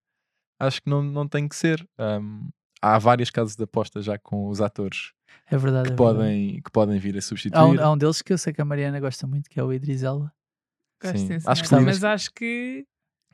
[0.59, 1.87] acho que não, não tem que ser.
[1.99, 2.49] Um,
[2.81, 5.13] há várias casas de aposta já com os atores
[5.49, 5.87] É verdade.
[5.89, 5.95] que, é verdade.
[5.95, 7.57] podem, que podem vir a substituir.
[7.59, 9.63] Há um, há um deles que eu sei que a Mariana gosta muito, que é
[9.63, 10.33] o Idris Elba.
[11.01, 11.15] Gosto,
[11.47, 11.79] Acho que sim.
[11.81, 12.85] Mas acho que.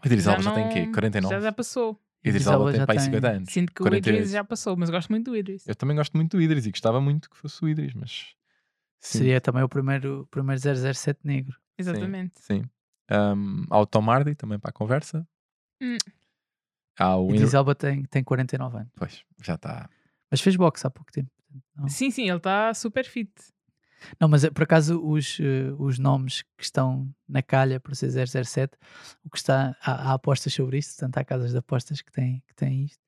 [0.03, 0.87] O Idris já Elba já, tem não- quê?
[0.91, 1.35] 49?
[1.35, 1.99] Já, já passou.
[2.23, 3.53] Idris Idris Elba tem já para aí tem- 50 anos.
[3.53, 4.05] Sinto que 48.
[4.13, 5.67] o Idris já passou, mas gosto muito do Idris.
[5.67, 8.33] Eu também gosto muito do Idris e gostava muito que fosse o Idris, mas...
[8.99, 11.57] sim, Seria também o primeiro, primeiro 007 negro.
[11.77, 12.39] Exatamente.
[12.39, 12.63] Sim.
[13.11, 15.27] Um, há o Tom Hardy também para a conversa.
[15.81, 15.97] Hum.
[16.97, 17.33] Há o...
[17.33, 18.91] Idris Elba tem, tem 49 anos.
[18.95, 19.89] Pois, já está...
[20.29, 21.31] Mas fez boxe há pouco tempo.
[21.75, 23.31] Não, Sim, sim, ele está super fit.
[24.19, 28.11] Não, mas eh, por acaso os, eh, os nomes que estão na calha por ser
[28.11, 28.77] 007,
[29.23, 32.43] o que está, há, há apostas sobre isto, portanto há casas de apostas que têm,
[32.47, 32.99] que têm isto.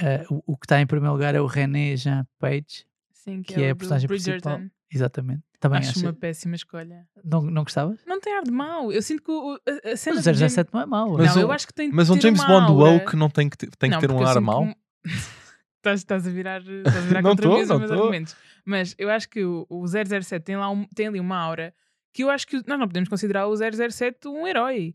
[0.00, 3.54] Eh, o, o que está em primeiro lugar é o René Jean Page, Sim, que,
[3.54, 4.60] Que é é, a personagem principal.
[4.92, 5.42] Exatamente.
[5.60, 7.06] Também Acho acha- uma péssima escolha.
[7.24, 8.00] não, não gostavas?
[8.06, 8.90] Não tem ar de mau.
[8.92, 11.16] Eu sinto que o, a, a cena Mas o do James- 017 não é mau.
[11.18, 13.56] Mas não, o- eu acho que tem Mas um James Bond woke não tem que
[13.56, 14.66] ter, tem que Não, ter um ar mau?
[14.66, 14.74] que
[15.78, 17.94] estás, estás a virar, estás a virar Não contra tô, mim os meus tô.
[17.94, 18.36] argumentos.
[18.64, 21.74] Mas eu acho que o, o 007 tem, lá um- tem ali uma aura
[22.14, 24.94] que eu acho que nós não podemos considerar o 007 um herói.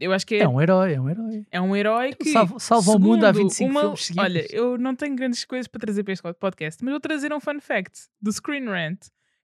[0.00, 1.46] Eu acho que é, É um herói, é um herói.
[1.50, 4.24] é um herói que salva- salva o mundo há segundo 25 uma- filmes seguidos.
[4.24, 7.40] Olha, eu não tenho grandes coisas para trazer para este podcast, mas vou trazer um
[7.40, 9.00] fun fact do Screen Rant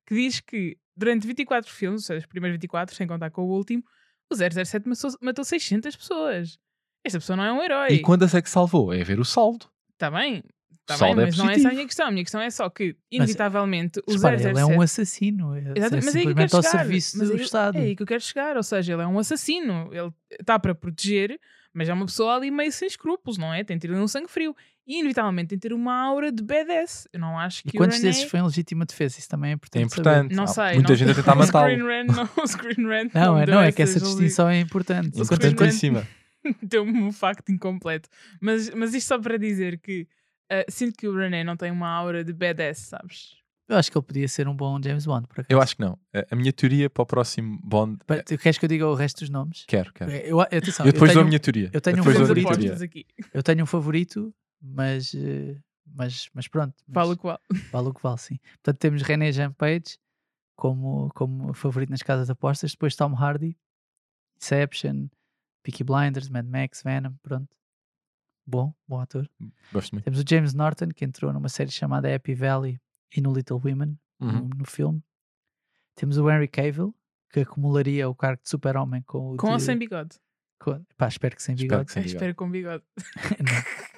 [0.06, 3.50] que diz que durante 24 filmes, ou seja, os primeiros 24, sem contar com o
[3.50, 3.82] último,
[4.30, 6.58] o 007 matou, matou 600 pessoas.
[7.04, 7.88] Esta pessoa não é um herói.
[7.90, 8.92] E quantas é que salvou?
[8.92, 9.66] É ver o saldo.
[9.92, 10.42] Está bem,
[10.86, 12.06] Saldo bem, é mas não é essa a minha questão.
[12.06, 14.50] A minha questão é só que, inevitavelmente, o Repara, 007...
[14.50, 15.54] ele é um assassino.
[15.54, 16.70] É, Exatamente, é mas é aí que eu quero chegar.
[16.70, 17.78] serviço Mas do é Estado.
[17.78, 18.56] É aí que eu quero chegar.
[18.56, 19.88] Ou seja, ele é um assassino.
[19.92, 21.40] Ele está para proteger,
[21.72, 23.64] mas é uma pessoa ali meio sem escrúpulos, não é?
[23.64, 24.54] Tem ali um sangue frio.
[24.86, 27.08] E, inevitavelmente, tem de ter uma aura de badass.
[27.12, 28.12] Eu não acho E que quantos o René...
[28.12, 29.18] desses foi em legítima defesa?
[29.18, 29.82] Isso também é importante.
[29.84, 30.00] É saber.
[30.10, 30.34] importante.
[30.34, 30.74] Não Há sei.
[30.74, 31.70] muita não gente a tentar matá-lo.
[31.72, 34.60] Screen Rant não, o Screen Rant Não, me é, não, é que essa distinção é
[34.60, 35.18] importante.
[35.20, 36.06] Importante para Rant- cima.
[36.62, 38.08] Deu-me um facto incompleto.
[38.40, 40.06] Mas, mas isto só para dizer que
[40.50, 43.42] ah, sinto que o René não tem uma aura de badass, sabes?
[43.66, 45.26] Eu acho que ele podia ser um bom James Bond.
[45.26, 45.46] Por acaso.
[45.48, 45.98] Eu acho que não.
[46.30, 47.96] A- minha teoria para o próximo Bond.
[48.26, 49.64] Tu Queres que eu diga o resto dos nomes?
[49.66, 50.10] Quero, quero.
[50.10, 51.70] Eu, atenção, Eu depois eu dou a tenho, minha teoria.
[51.72, 52.26] eu tenho um favorito.
[52.34, 52.50] teoria.
[52.68, 53.06] apostas aqui.
[53.32, 54.34] eu tenho um favorito,
[54.64, 56.74] mas, eh, mas, mas pronto.
[56.86, 57.38] mas Fala o qual.
[57.72, 58.38] vale o que vale, sim.
[58.62, 59.98] Portanto, temos René Jean Page
[60.56, 62.70] como, como favorito nas casas de apostas.
[62.72, 63.56] Depois Tom Hardy,
[64.36, 65.08] Inception,
[65.62, 67.12] Peaky Blinders, Mad Max, Venom.
[67.22, 67.48] Pronto.
[68.46, 69.28] Bom, bom ator.
[69.72, 70.04] Gosto muito.
[70.04, 72.78] Temos o James Norton, que entrou numa série chamada Happy Valley
[73.16, 74.32] e no Little Women, Uhum.
[74.32, 75.02] no, no filme.
[75.96, 76.94] Temos o Henry Cavill,
[77.30, 80.16] que acumularia o cargo de super-homem com o Com ou de- sem bigode?
[80.58, 81.86] com- pá, espero que sem Espero bigode.
[81.86, 82.16] que sem bigode.
[82.16, 82.84] espero com bigode.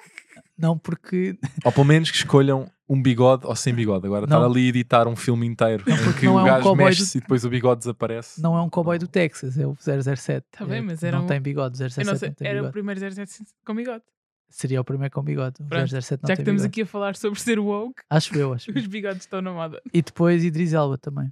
[0.57, 0.69] não.
[0.69, 4.05] não, porque Ou pelo menos que escolham um bigode ou sem bigode.
[4.05, 4.45] Agora estar Não.
[4.49, 6.85] ali a editar um filme inteiro em porque que não o é um gajo cowboy
[6.85, 8.41] mexe-se e depois o bigode desaparece.
[8.41, 10.45] não é um cowboy do Texas, é o 007.
[10.51, 12.31] Tá bem, É, mas não era um- tem bigode, o 007 Eu não, não sei,
[12.31, 12.71] tem era o bigode.
[12.73, 14.03] primeiro 07 com bigode.
[14.49, 15.61] Seria o primeiro com bigode.
[15.61, 16.67] O Pronto, 007 não Já tem que estamos bigode.
[16.67, 18.71] aqui a falar sobre ser woke, Acho eu, acho.
[18.77, 19.81] os bigodes estão na moda.
[19.93, 21.29] E depois Idris Elba também.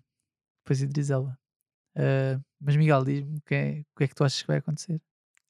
[0.65, 1.37] Depois Idris Elba.
[1.97, 4.57] Ah, mas Miguel, diz-me o que, é, o que é que tu achas que vai
[4.57, 4.99] acontecer?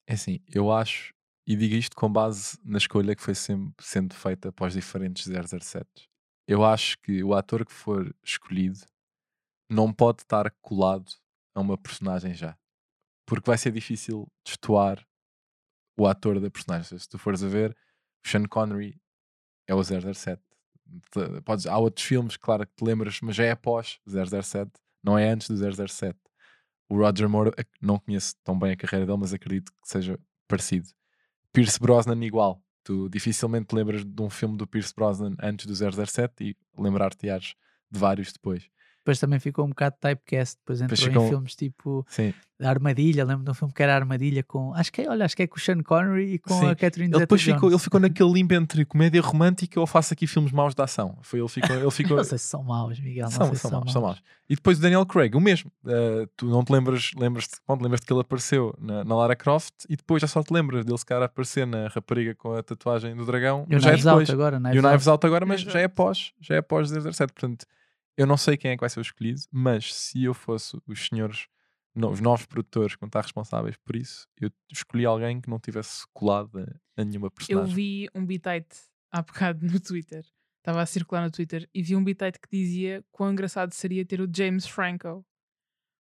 [0.07, 1.11] É assim, eu acho,
[1.47, 5.25] e digo isto com base na escolha que foi sempre sendo feita para os diferentes
[5.27, 5.85] 007.
[6.47, 8.79] Eu acho que o ator que for escolhido
[9.69, 11.11] não pode estar colado
[11.55, 12.57] a uma personagem já.
[13.27, 15.05] Porque vai ser difícil destoar
[15.97, 16.97] o ator da personagem.
[16.97, 17.75] Se tu fores a ver,
[18.25, 18.99] Sean Connery
[19.67, 20.41] é o 007.
[21.11, 24.09] Te- Podes, há outros filmes, claro que te lembras, mas já é após o
[24.43, 24.71] 007,
[25.03, 25.55] não é antes do
[25.87, 26.19] 007.
[26.87, 30.87] O Roger Moore, não conheço tão bem a carreira dele, mas acredito que seja parecido.
[31.55, 32.61] Pierce Brosnan, igual.
[32.83, 37.55] Tu dificilmente te lembras de um filme do Pierce Brosnan antes do 007 e lembrar-te-ás
[37.89, 38.69] de vários depois.
[39.05, 42.33] Depois também ficou um bocado typecast, depois entrou ficou- em filmes tipo Sim.
[42.59, 45.43] Armadilha, lembro de um filme que era Armadilha com, acho que é, olha, acho que
[45.43, 46.69] é com o Sean Connery e com Sim.
[46.69, 50.25] a Catherine Ele depois ficou, ele ficou naquele limbo entre comédia romântica ou faço aqui
[50.25, 51.19] filmes maus de ação.
[51.21, 53.61] Foi, ele ficou, ele ficou Não sei se são maus, Miguel, não são, sei se
[53.61, 54.23] são, são maus, são maus.
[54.49, 55.71] E depois o Daniel Craig, o mesmo.
[55.83, 59.85] Uh, tu não te lembras, lembras pronto, lembras que ele apareceu na, na Lara Croft
[59.87, 63.15] e depois já só te lembras dele se calhar aparecer na rapariga com a tatuagem
[63.15, 63.67] do dragão.
[63.69, 64.29] E o é Knives Out depois.
[64.31, 65.09] agora, E o Knives Knives Out.
[65.09, 67.33] Out agora, mas Knives já é pós, já é pós 007.
[67.33, 67.65] Portanto,
[68.17, 71.07] eu não sei quem é que vai ser o escolhido, mas se eu fosse os
[71.07, 71.47] senhores,
[71.93, 75.59] no- os novos produtores que vão estar responsáveis por isso, eu escolhi alguém que não
[75.59, 77.75] tivesse colado a, a nenhuma Eu personagem.
[77.75, 78.77] vi um bitite
[79.11, 80.25] há bocado no Twitter.
[80.59, 84.19] Estava a circular no Twitter e vi um bitite que dizia quão engraçado seria ter
[84.19, 85.23] o James Franco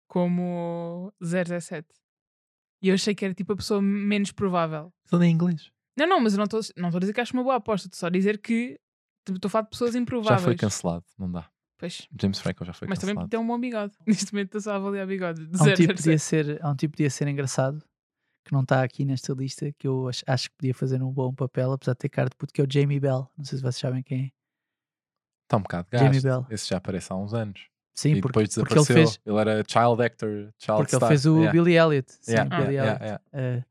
[0.08, 1.86] como 017.
[2.82, 4.92] E eu achei que era tipo a pessoa menos provável.
[5.12, 5.70] Ele é inglês.
[5.96, 7.86] Não, não, mas eu não estou não a dizer que acho uma boa aposta.
[7.88, 8.78] Estou só a dizer que
[9.24, 10.42] tipo, estou a falar de pessoas Já improváveis.
[10.44, 11.48] foi cancelado, não dá.
[11.84, 12.08] Pois.
[12.20, 13.30] James Franco já foi Mas também cancelado.
[13.30, 13.92] tem um bom bigode.
[14.06, 15.46] Neste momento estou só a avaliar bigode.
[15.46, 15.94] De Há um, tipo 007.
[16.02, 17.82] podia ser, há um tipo podia ser engraçado
[18.44, 21.32] que não está aqui nesta lista que eu acho, acho que podia fazer um bom
[21.32, 23.28] papel, apesar de ter cara de puto, que é o Jamie Bell.
[23.38, 24.30] Não sei se vocês sabem quem é.
[25.46, 26.22] Está um bocado Jamie gasto.
[26.24, 26.46] Bell.
[26.50, 27.68] Esse já aparece há uns anos.
[27.94, 28.96] Sim, e porque, depois porque ele desapareceu.
[28.96, 31.08] fez, Ele era child actor, child porque ele star.
[31.08, 31.52] fez o Yeah.
[31.52, 32.12] Billy Elliot.
[32.12, 33.04] Sim, Yeah, Billy yeah, Elliot.
[33.04, 33.22] yeah,
[33.58, 33.64] Eh,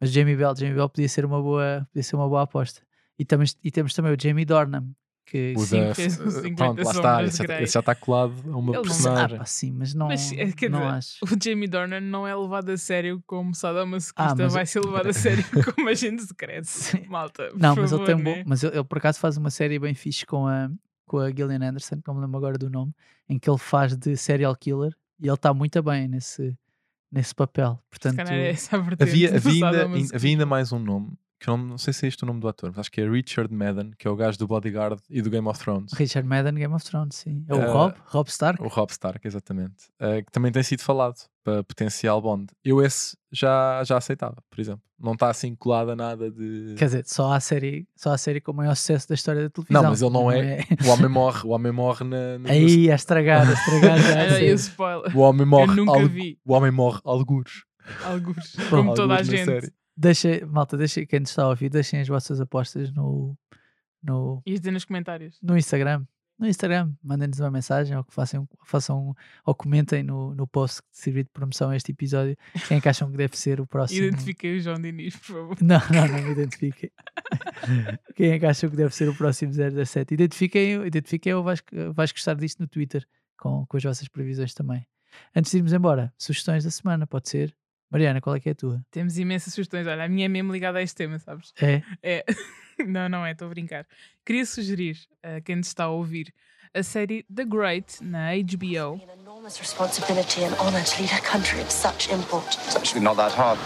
[0.00, 2.82] mas Jamie Bell, Jamie Bell podia ser uma boa, podia ser uma boa aposta.
[3.18, 4.90] E, temos e temos também o Jamie Dornan,
[5.30, 7.22] que O sim, da- fez os 50 Pronto, lá está.
[7.24, 7.62] Esse já, Grey.
[7.62, 9.38] esse já está colado a uma Ele não- ah, personagem.
[9.38, 11.18] pá, sim, mas não, Mas, eh, quer não dizer, acho.
[11.24, 15.06] O Jamie Dornan não é levado a sério como sadomasoquista, Ah, mas- vai ser levado
[15.08, 15.44] a sério
[15.76, 16.68] como agente secreto.
[17.08, 18.42] Malta, por Não, mas favor, ele tem um né?
[18.42, 20.68] bom, mas ele, ele por acaso faz uma série bem fixe com a,
[21.06, 22.92] com a Gillian Anderson, que não me lembro agora do nome,
[23.28, 26.56] em que ele faz de serial killer e ele está muito bem nesse,
[27.10, 27.78] nesse papel.
[27.88, 28.50] Portanto, é
[29.00, 32.08] Havia, havia, ainda, havia ainda mais um nome, que eu não, não sei se é
[32.08, 34.38] este o nome do ator, mas acho que é Richard Madden, que é o gajo
[34.38, 35.92] do Bodyguard e do Game of Thrones.
[35.94, 37.44] Richard Madden, Game of Thrones, sim.
[37.48, 38.62] É o Eh, Rob, Rob Stark.
[38.62, 39.86] O Rob Stark, exatamente.
[39.98, 42.48] Eh, que também tem sido falado para potencial Bond.
[42.62, 44.82] Eu esse já, já aceitava, por exemplo.
[45.02, 46.74] Não está assim colado a nada de.
[46.76, 49.48] Quer dizer, só a série, só a série com o maior sucesso da história da
[49.48, 49.82] televisão.
[49.82, 50.60] Não, mas ele não é.
[50.84, 52.38] O homem morre, o homem morre na.
[52.38, 54.40] na- Aí, a estragar, a estragar já.
[54.56, 55.16] spoiler.
[55.16, 55.72] O homem morre.
[55.72, 56.38] Eu nunca algu- vi.
[56.44, 57.64] O homem morre algures.
[58.04, 59.72] Alguns, como toda a Algures gente.
[60.00, 63.36] Deixa, malta, deixa, quem está a ouvir, deixem as vossas apostas no,
[64.02, 65.38] no, dizer nos comentários.
[65.42, 66.06] no Instagram.
[66.38, 70.88] No Instagram, mandem-nos uma mensagem ou que façam, façam ou comentem no, no post que
[70.90, 72.34] servir de promoção a este episódio.
[72.66, 74.06] Quem é que acham que deve ser o próximo?
[74.06, 75.56] Identifiquei o João Diniz, por favor.
[75.60, 76.90] Não, não, não me identifiquem.
[78.16, 80.14] Quem é que acham que deve ser o próximo 017?
[80.14, 81.62] Identifiquem, identifiquem ou vais,
[81.94, 84.86] vais gostar disto no Twitter com, com as vossas previsões também.
[85.36, 87.54] Antes de irmos embora, sugestões da semana, pode ser?
[87.90, 88.80] Mariana, qual é que é a tua?
[88.90, 89.86] Temos imensas sugestões.
[89.86, 91.52] Olha, a minha é mesmo ligada a este tema, sabes?
[91.60, 91.82] É?
[92.02, 92.24] É.
[92.86, 93.86] não, não é, estou a brincar.
[94.24, 96.32] Queria sugerir a quem nos está a ouvir
[96.72, 98.94] a série The Great na HBO.
[98.94, 102.46] An enormous responsibility and honor to lead a country of such import.
[102.64, 103.58] It's actually not that hard.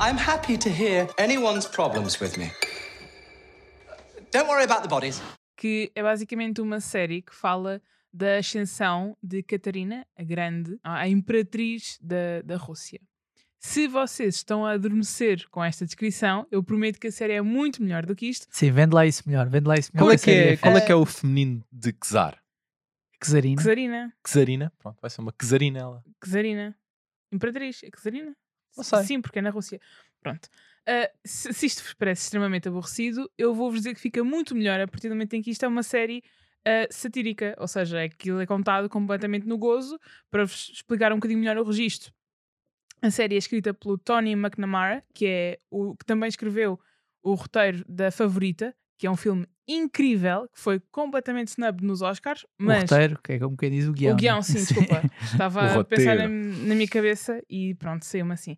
[0.00, 2.50] I'm happy to hear anyone's problems with me.
[4.32, 5.22] Don't worry about the bodies.
[5.58, 11.98] que é basicamente uma série que fala da ascensão de Catarina, a Grande, a imperatriz
[12.00, 13.00] da, da Rússia.
[13.60, 17.82] Se vocês estão a adormecer com esta descrição, eu prometo que a série é muito
[17.82, 18.46] melhor do que isto.
[18.50, 19.48] Sim, vende lá isso melhor.
[19.48, 20.06] Vende lá isso melhor.
[20.06, 22.38] Qual é, que série é, qual é que é o feminino de Czar?
[23.20, 23.62] Czarina.
[23.62, 24.72] Czarina, Czarina?
[24.78, 26.04] Pronto, vai ser uma Czarina ela.
[26.24, 26.74] Czarina,
[27.32, 28.32] imperatriz, é Czarina?
[28.76, 29.04] Não sei.
[29.04, 29.80] Sim, porque é na Rússia.
[30.20, 30.48] Pronto.
[30.86, 34.80] Ah, se, se isto vos parece extremamente aborrecido, eu vou-vos dizer que fica muito melhor
[34.80, 36.22] a partir do momento em que isto é uma série
[36.64, 39.98] ah, satírica, ou seja, aquilo é contado completamente no gozo
[40.30, 42.12] para vos explicar um bocadinho melhor o registro.
[43.02, 46.78] A série é escrita pelo Tony McNamara, que é o que também escreveu
[47.22, 52.44] o roteiro da Favorita, que é um filme incrível, que foi completamente snub nos Oscars,
[52.58, 54.14] O mas roteiro, que é como quem diz o guião.
[54.14, 54.42] o guião, né?
[54.42, 55.02] sim, desculpa.
[55.22, 58.56] Estava O a pensar na, na minha cabeça e pronto, saiu-me assim.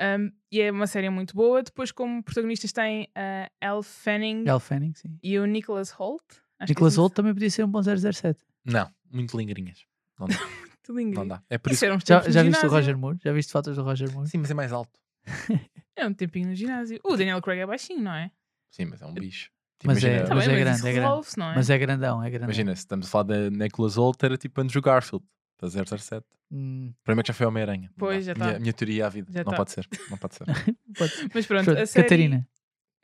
[0.00, 1.62] Um, e é uma série muito boa.
[1.62, 5.18] Depois, como protagonistas, tem a Elle Fanning Elle Fanning, sim.
[5.22, 6.22] e o Nicholas Holt.
[6.58, 8.38] Acho que Nicholas é Holt também podia ser um bom 007.
[8.64, 9.84] Não, muito lingrinhas.
[10.18, 10.26] Não
[10.88, 11.14] Muito lindo.
[11.18, 11.42] não dá.
[11.50, 11.94] É por Isso isso.
[11.94, 12.70] uns Já, já viste o.
[12.70, 13.18] Roger Moore?
[13.22, 14.28] Já viste fotos do Roger Moore?
[14.28, 14.98] Sim, mas é mais alto.
[15.96, 16.98] É um tempinho no ginásio.
[17.04, 18.30] O Daniel Craig é baixinho, não é?
[18.70, 19.50] Sim, mas é um bicho.
[19.84, 21.26] Mas é- Tá mas bem, é grande, é grande.
[21.38, 21.54] é?
[21.54, 22.46] Mas é grandão, é grandão.
[22.46, 25.22] Imagina, se estamos a falar da Nicholas Holt, era tipo Andrew Garfield,
[25.60, 26.24] da 007.
[26.50, 27.90] Hum, Primeiro que já foi Homem-Aranha.
[27.98, 28.46] Pois, já tá.
[28.46, 29.30] minha, minha teoria à vida.
[29.30, 29.56] Já não tá.
[29.56, 29.86] pode ser.
[30.10, 30.44] Não pode ser.
[30.96, 31.30] pode ser.
[31.34, 32.48] Mas pronto, Pronto, a série, Catarina.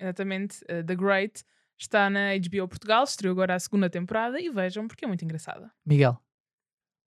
[0.01, 1.45] exatamente, uh, The Great,
[1.79, 5.71] está na HBO Portugal, estreou agora a segunda temporada e vejam porque é muito engraçada.
[5.85, 6.19] Miguel.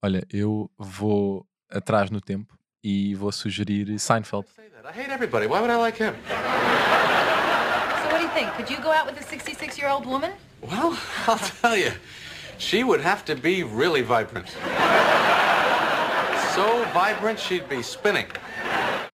[0.02, 4.46] Olha, eu vou atrás no tempo e vou sugerir Seinfeld.
[4.58, 5.46] I hate everybody.
[5.46, 6.14] Why would I like him?
[8.02, 8.50] So what do you think?
[8.56, 10.32] Could you go out with a 66-year-old woman?
[10.62, 10.96] Well,
[11.28, 11.92] I'll tell you,
[12.58, 14.48] she would have to be really vibrant.
[16.92, 18.26] vibrant, she'd be spinning.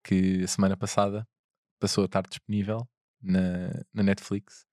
[0.03, 1.27] que a semana passada
[1.79, 2.87] passou a estar disponível
[3.21, 4.65] na, na Netflix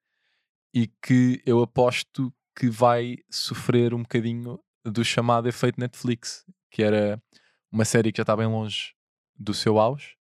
[0.75, 7.23] e que eu aposto que vai sofrer um bocadinho do chamado efeito Netflix, que era
[7.71, 8.95] uma série que já está bem longe
[9.39, 10.17] do seu auge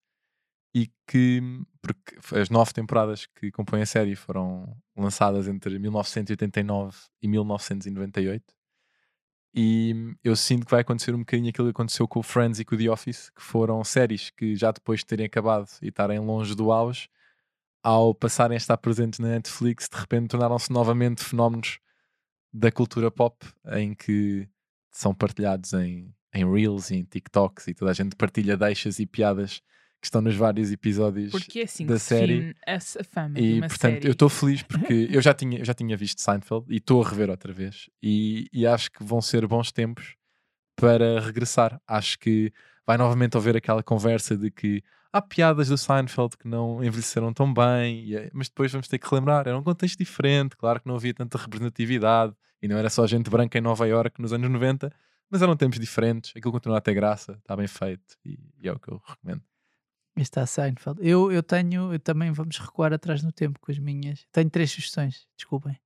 [0.73, 1.41] e que,
[1.81, 8.57] porque as nove temporadas que compõem a série foram lançadas entre 1989 e 1998
[9.59, 12.65] e eu sinto que vai acontecer um bocadinho aquilo que aconteceu com o Friends e
[12.65, 16.19] com o The Office, que foram séries que já depois de terem acabado e estarem
[16.19, 17.09] longe do auge,
[17.81, 21.79] ao passarem a estar presentes na Netflix, de repente tornaram-se novamente fenómenos
[22.53, 24.47] da cultura pop, em que
[24.91, 29.05] são partilhados em, em Reels e em TikToks, e toda a gente partilha deixas e
[29.05, 29.61] piadas
[29.99, 32.37] que estão nos vários episódios Porque é assim da série.
[32.37, 34.07] define a, a fama E portanto, série.
[34.07, 37.09] eu estou feliz porque eu já tinha, eu já tinha visto Seinfeld e estou a
[37.09, 37.89] rever outra vez.
[38.01, 40.15] E, e acho que vão ser bons tempos
[40.75, 41.81] para regressar.
[41.87, 42.53] Acho que
[42.87, 44.81] vai novamente haver aquela conversa de que
[45.13, 49.07] há piadas do Seinfeld que não envelheceram tão bem, é- mas depois vamos ter que
[49.09, 49.47] relembrar.
[49.47, 53.29] Era um contexto diferente, claro que não havia tanta representatividade e não era só gente
[53.29, 54.91] branca em Nova Iorque nos anos 90,
[55.29, 56.31] mas eram tempos diferentes.
[56.35, 59.43] Aquilo continua a ter graça, está bem feito e, e é o que eu recomendo.
[60.15, 60.99] Está Seinfeld.
[61.07, 64.25] Eu, eu tenho, eu também vamos recuar atrás no tempo com as minhas.
[64.31, 65.77] Tenho três sugestões, desculpem.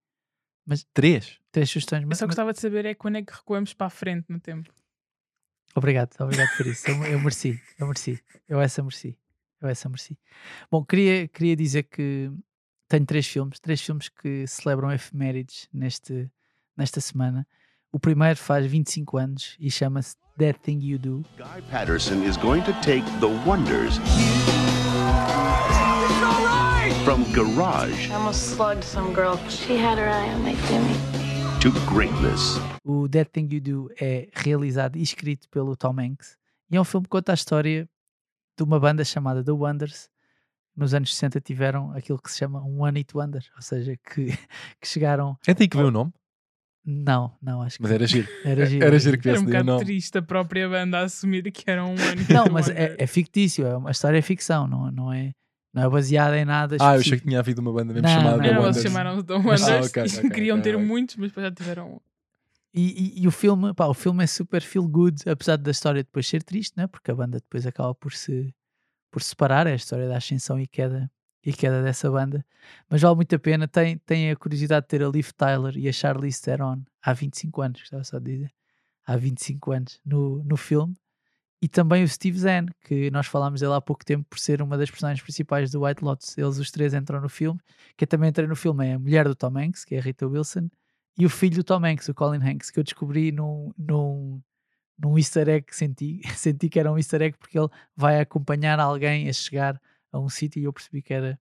[0.66, 1.38] Mas Três?
[1.52, 2.04] três sugestões.
[2.04, 4.26] Eu Mas, só mas- gostava de saber é quando é que recuamos para a frente
[4.30, 4.72] no tempo.
[5.76, 6.90] Obrigado, obrigado por isso.
[6.90, 8.20] Eu, eu mereci, eu mereci.
[8.48, 9.18] Eu essa mereci.
[9.62, 10.18] Eu essa mereci.
[10.70, 12.32] Bom, queria, queria dizer que
[12.88, 16.30] tenho três filmes, três filmes que celebram efemérides neste,
[16.76, 17.48] nesta semana.
[17.92, 21.26] O primeiro faz 25 anos e chama-se That Thing You Do.
[21.38, 23.98] Guy Patterson is going to take the wonders
[27.04, 29.38] from garage I almost slugged some girl.
[29.50, 31.11] She had her eye on my Timmy.
[31.62, 32.60] To greatness.
[32.84, 36.36] O That Thing You Do é realizado e escrito pelo Tom Hanks
[36.72, 37.88] e é um filme que conta a história
[38.58, 40.10] de uma banda chamada The Wonders.
[40.76, 44.26] Nos anos 60 tiveram aquilo que se chama um One Hit Wonder, ou seja, que,
[44.82, 45.38] que chegaram.
[45.46, 46.12] É daí que veio o nome?
[46.84, 48.28] Não, não, acho que Mas era giro.
[48.44, 48.84] Era giro.
[48.84, 49.86] Era giro que Era viesse um bocado nome.
[49.86, 52.26] triste a própria banda a assumir que era um ano.
[52.28, 55.32] Não, mas é, é fictício, é uma história é ficção, não, não, é,
[55.74, 56.76] não é baseada em nada.
[56.80, 58.78] Ah, eu achei que tinha havido uma banda mesmo Não, chamada não, The Não, Wonders.
[58.78, 61.52] eles chamaram-se The Wonders Ah, ok, e ok, queriam ok, ter muitos, mas depois já
[61.52, 62.00] tiveram um.
[62.74, 66.04] E, e- e o filme, pá, o filme é super feel good, apesar da história
[66.04, 66.88] depois ser triste, né?
[66.88, 68.54] porque a banda depois acaba por se
[69.12, 71.12] por separar, é a história da ascensão e queda
[71.46, 72.46] e queda dessa banda,
[72.90, 73.68] mas vale muito a pena.
[73.68, 77.62] Tem, tem a curiosidade de ter a Liv Tyler e a Charlize Theron há 25
[77.62, 78.52] anos, gostava só de dizer,
[79.06, 80.96] há 25 anos no, no filme,
[81.62, 84.78] e também o Steve Zahn, que nós falámos dele há pouco tempo por ser uma
[84.78, 86.36] das personagens principais do White Lotus.
[86.36, 87.60] Eles os três entram no filme,
[87.96, 90.02] que eu também entrei no filme é a mulher do Tom Hanks, que é a
[90.02, 90.70] Rita Wilson,
[91.18, 94.42] e o filho do Tom Hanks, o Colin Hanks, que eu descobri num, num,
[94.98, 98.80] num easter egg que senti, senti que era um easter egg porque ele vai acompanhar
[98.80, 99.80] alguém a chegar
[100.12, 101.40] a um sítio e eu percebi que era,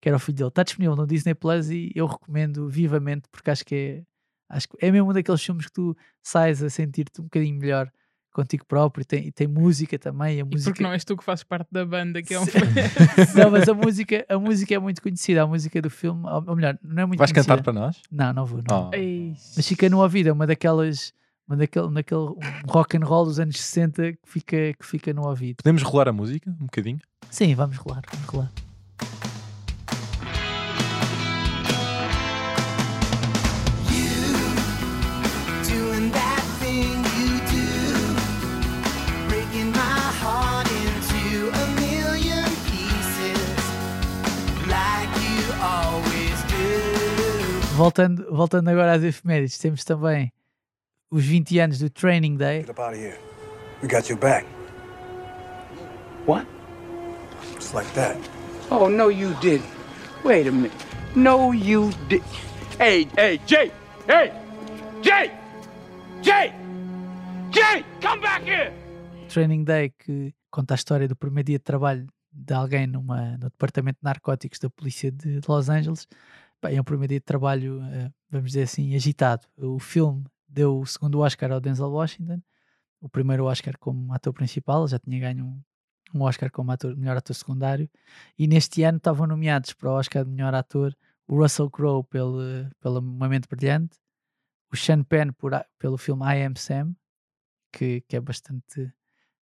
[0.00, 0.48] que era o filho dele.
[0.48, 4.04] Está disponível no Disney Plus e eu recomendo vivamente porque acho que é,
[4.48, 7.92] acho que é mesmo um daqueles filmes que tu sais a sentir-te um bocadinho melhor
[8.32, 10.36] contigo próprio e tem, e tem música também.
[10.36, 10.70] A E música...
[10.70, 12.44] porque não és tu que fazes parte da banda, que é um.
[13.36, 16.78] não, mas a música, a música é muito conhecida, a música do filme, ou melhor,
[16.82, 17.56] não é muito Vais conhecida.
[17.56, 18.00] cantar para nós?
[18.10, 18.62] Não, não vou.
[18.68, 18.90] Não.
[18.94, 19.32] Oh.
[19.56, 21.12] Mas fica no ouvido, é uma daquelas,
[21.48, 22.36] uma daquele, naquele um
[22.68, 25.56] rock and roll dos anos 60 que fica, que fica no ouvido.
[25.56, 26.98] Podemos rolar a música um bocadinho?
[27.30, 28.52] Sim, vamos rolar, vamos rolar.
[47.80, 50.30] Voltando, voltando agora às efemérides, temos também
[51.10, 52.60] os 20 anos do Training Day.
[52.60, 53.18] Get up out of here.
[53.82, 54.46] We got your back.
[56.26, 56.46] What?
[57.54, 58.18] Just like that.
[58.70, 59.64] Oh, no, you didn't.
[60.24, 60.76] Wait a minute.
[61.16, 62.22] No, you did.
[62.78, 63.72] Hey, hey, Jay!
[64.06, 64.30] Hey!
[65.00, 65.30] Jay!
[66.20, 66.52] Jay!
[67.50, 67.84] Jay!
[68.02, 68.74] Come back here!
[69.30, 73.48] Training Day que conta a história do primeiro dia de trabalho de alguém numa, no
[73.48, 76.06] departamento de narcóticos da polícia de Los Angeles.
[76.62, 79.46] É um primeiro dia de trabalho, eh, vamos dizer assim, agitado.
[79.56, 82.42] O filme deu o segundo Oscar ao Denzel Washington,
[83.00, 85.62] o primeiro Oscar como ator principal, já tinha ganho um,
[86.14, 87.88] um Oscar como ator, melhor ator secundário,
[88.38, 90.94] e neste ano estavam nomeados para o Oscar de melhor ator
[91.26, 92.40] o Russell Crowe pelo,
[92.80, 93.96] pela Uma Mente Brilhante,
[94.72, 96.94] o Sean Penn por, pelo filme I Am Sam,
[97.72, 98.90] que, que é bastante, ou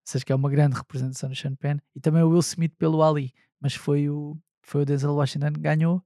[0.04, 3.02] seja, que é uma grande representação do Sean Penn, e também o Will Smith pelo
[3.02, 6.02] Ali, mas foi o, foi o Denzel Washington que ganhou,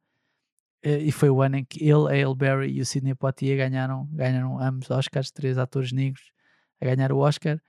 [0.83, 4.91] e foi o ano em que ele, a e o Sidney Poitier ganharam, ganharam ambos
[4.91, 6.33] Oscars, três atores negros
[6.81, 7.61] a ganhar o Oscar.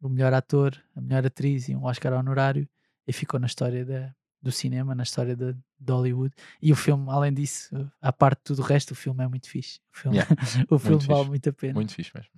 [0.00, 2.68] o melhor ator, a melhor atriz e um Oscar honorário
[3.06, 4.12] e ficou na história da,
[4.42, 6.34] do cinema, na história de, de Hollywood.
[6.60, 9.48] E o filme, além disso, à parte de tudo o resto, o filme é muito
[9.48, 9.80] fixe.
[9.92, 10.34] O filme, Yeah,
[10.70, 11.30] o filme muito vale fixe.
[11.30, 11.74] muito a pena.
[11.74, 12.30] Muito fixe mesmo.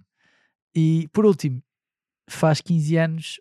[0.74, 1.62] E por último,
[2.28, 3.40] faz 15 anos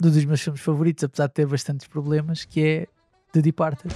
[0.00, 2.86] de um dos meus filmes favoritos, apesar de ter bastantes problemas, que é
[3.32, 3.94] The Departed.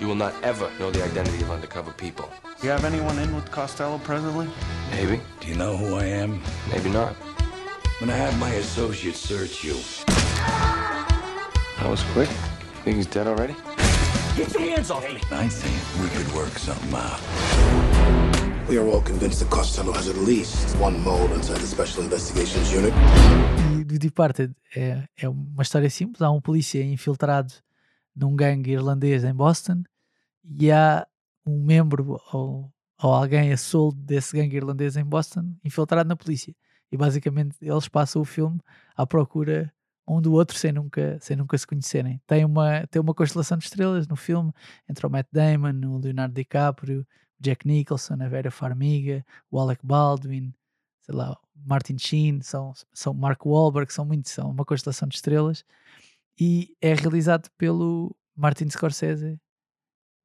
[0.00, 2.26] You will not ever know the identity of undercover people.
[2.62, 4.48] You have anyone in with Costello presently?
[4.92, 5.20] Maybe.
[5.40, 6.40] Do you know who I am?
[6.72, 7.14] Maybe not.
[8.00, 9.74] I'm gonna have my associates search you.
[10.06, 12.30] That was quick.
[12.82, 13.54] Think he's dead already?
[14.38, 15.20] Get your hands off me!
[15.32, 17.20] I think we could work something out.
[18.70, 22.72] We are all convinced that Costello has at least one mole inside the Special Investigations
[22.72, 22.94] Unit.
[23.78, 26.22] E The Departed é, é uma história simples.
[26.22, 27.52] Há um polícia infiltrado
[28.14, 29.82] num gangue irlandês em Boston
[30.44, 31.06] e há
[31.46, 36.54] um membro ou, ou alguém a soldo desse gangue irlandês em Boston infiltrado na polícia.
[36.92, 38.60] E basicamente eles passam o filme
[38.96, 39.72] à procura
[40.06, 42.20] um do outro sem nunca, sem nunca se conhecerem.
[42.26, 44.52] Tem uma, tem uma constelação de estrelas no filme
[44.88, 49.86] entre o Matt Damon, o Leonardo DiCaprio, o Jack Nicholson, a Vera Farmiga, o Alec
[49.86, 50.52] Baldwin,
[51.00, 55.64] sei lá, Martin Sheen, são, são Mark Wahlberg, são muitos, são uma constelação de estrelas
[56.40, 59.38] e é realizado pelo Martin Scorsese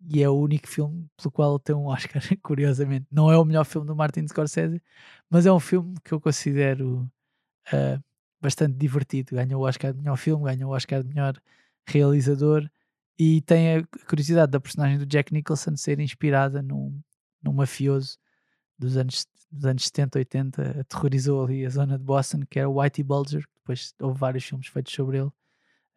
[0.08, 3.06] e é o único filme pelo qual tem um Oscar, curiosamente.
[3.12, 4.82] Não é o melhor filme do Martin Scorsese,
[5.30, 7.10] mas é um filme que eu considero
[7.72, 8.00] ah,
[8.42, 9.36] bastante divertido.
[9.36, 11.36] Ganhou o Oscar de melhor filme, ganhou o Oscar de melhor
[11.88, 12.70] realizador
[13.20, 17.00] e tem a curiosidade da personagem do Jack Nicholson ser inspirada num,
[17.44, 18.18] num mafioso
[18.78, 22.80] dos anos, dos anos 70, 80, aterrorizou ali a zona de Boston, que era o
[22.80, 25.32] Whitey Bulger, depois houve vários filmes feitos sobre ele.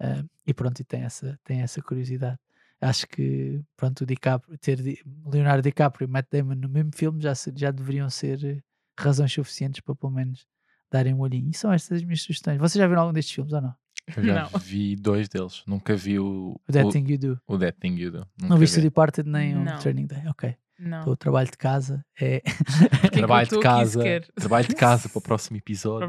[0.01, 2.39] Ah, e pronto, e tem essa, tem essa curiosidade.
[2.81, 4.79] Acho que pronto, o DiCaprio, ter
[5.27, 8.63] Leonardo DiCaprio e Matt Damon no mesmo filme já, já deveriam ser
[8.99, 10.47] razões suficientes para pelo menos
[10.91, 11.51] darem um olhinho.
[11.51, 12.59] E são estas as minhas sugestões.
[12.59, 13.75] Vocês já viram algum destes filmes ou não?
[14.17, 14.59] Eu já Não.
[14.61, 15.63] vi dois deles.
[15.67, 16.59] Nunca vi o.
[16.67, 17.41] O That Thing You Do.
[17.47, 18.19] O That Thing You Do.
[18.41, 18.89] Não Nunca viste o vi.
[18.89, 19.77] Departed nem Não.
[19.77, 20.27] o Training Day?
[20.29, 20.57] Ok.
[20.79, 21.01] Não.
[21.01, 22.41] Então, o trabalho de casa é.
[23.13, 24.01] Trabalho de casa.
[24.37, 26.09] Trabalho de casa para o próximo episódio.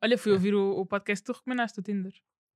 [0.00, 2.12] Olha, fui ouvir o, o podcast que tu recomendaste, o Tinder.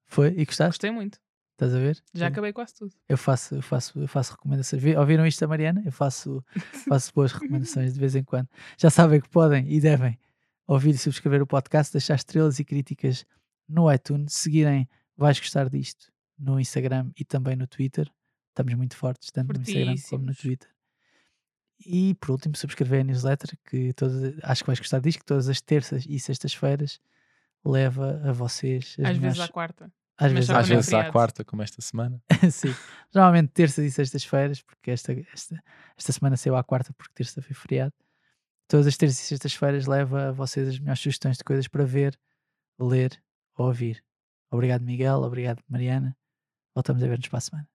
[0.07, 0.28] Foi?
[0.36, 0.70] E gostaste?
[0.72, 1.18] Gostei muito.
[1.52, 2.02] Estás a ver?
[2.12, 2.32] Já Sim.
[2.32, 2.92] acabei quase tudo.
[3.09, 4.82] Eu faço, eu faço, eu faço recomendações.
[4.82, 5.82] Vi- Ouviram isto da Mariana?
[5.84, 6.44] Eu faço,
[6.88, 8.48] faço boas recomendações de vez em quando.
[8.76, 10.18] Já sabem que podem e devem
[10.66, 13.24] ouvir e subscrever o podcast, deixar estrelas e críticas
[13.68, 18.11] no iTunes, seguirem Vais Gostar Disto no Instagram e também no Twitter.
[18.48, 20.34] Estamos muito fortes, tanto no Instagram como no.
[20.34, 20.68] Twitter.
[21.86, 25.48] E por último, subscrever a newsletter, que todas, acho que vais gostar disto, que todas
[25.48, 27.00] as terças e sextas-feiras
[27.64, 28.96] leva a vocês.
[28.98, 29.84] as Às vezes melhores- à quarta.
[30.16, 32.22] Às Mas vezes, Às é vezes à quarta, como esta semana.
[32.52, 32.72] Sim.
[33.12, 35.60] Geralmente terças e sextas-feiras, porque esta, esta,
[35.96, 37.92] esta semana saiu à quarta, porque terça foi feriado.
[38.68, 42.16] Todas as terças e sextas-feiras leva a vocês as melhores sugestões de coisas para ver,
[42.78, 43.20] ler
[43.58, 44.04] ou ouvir.
[44.52, 45.20] Obrigado, Miguel.
[45.22, 46.16] Obrigado, Mariana.
[46.74, 47.68] Voltamos a ver-nos para a semana.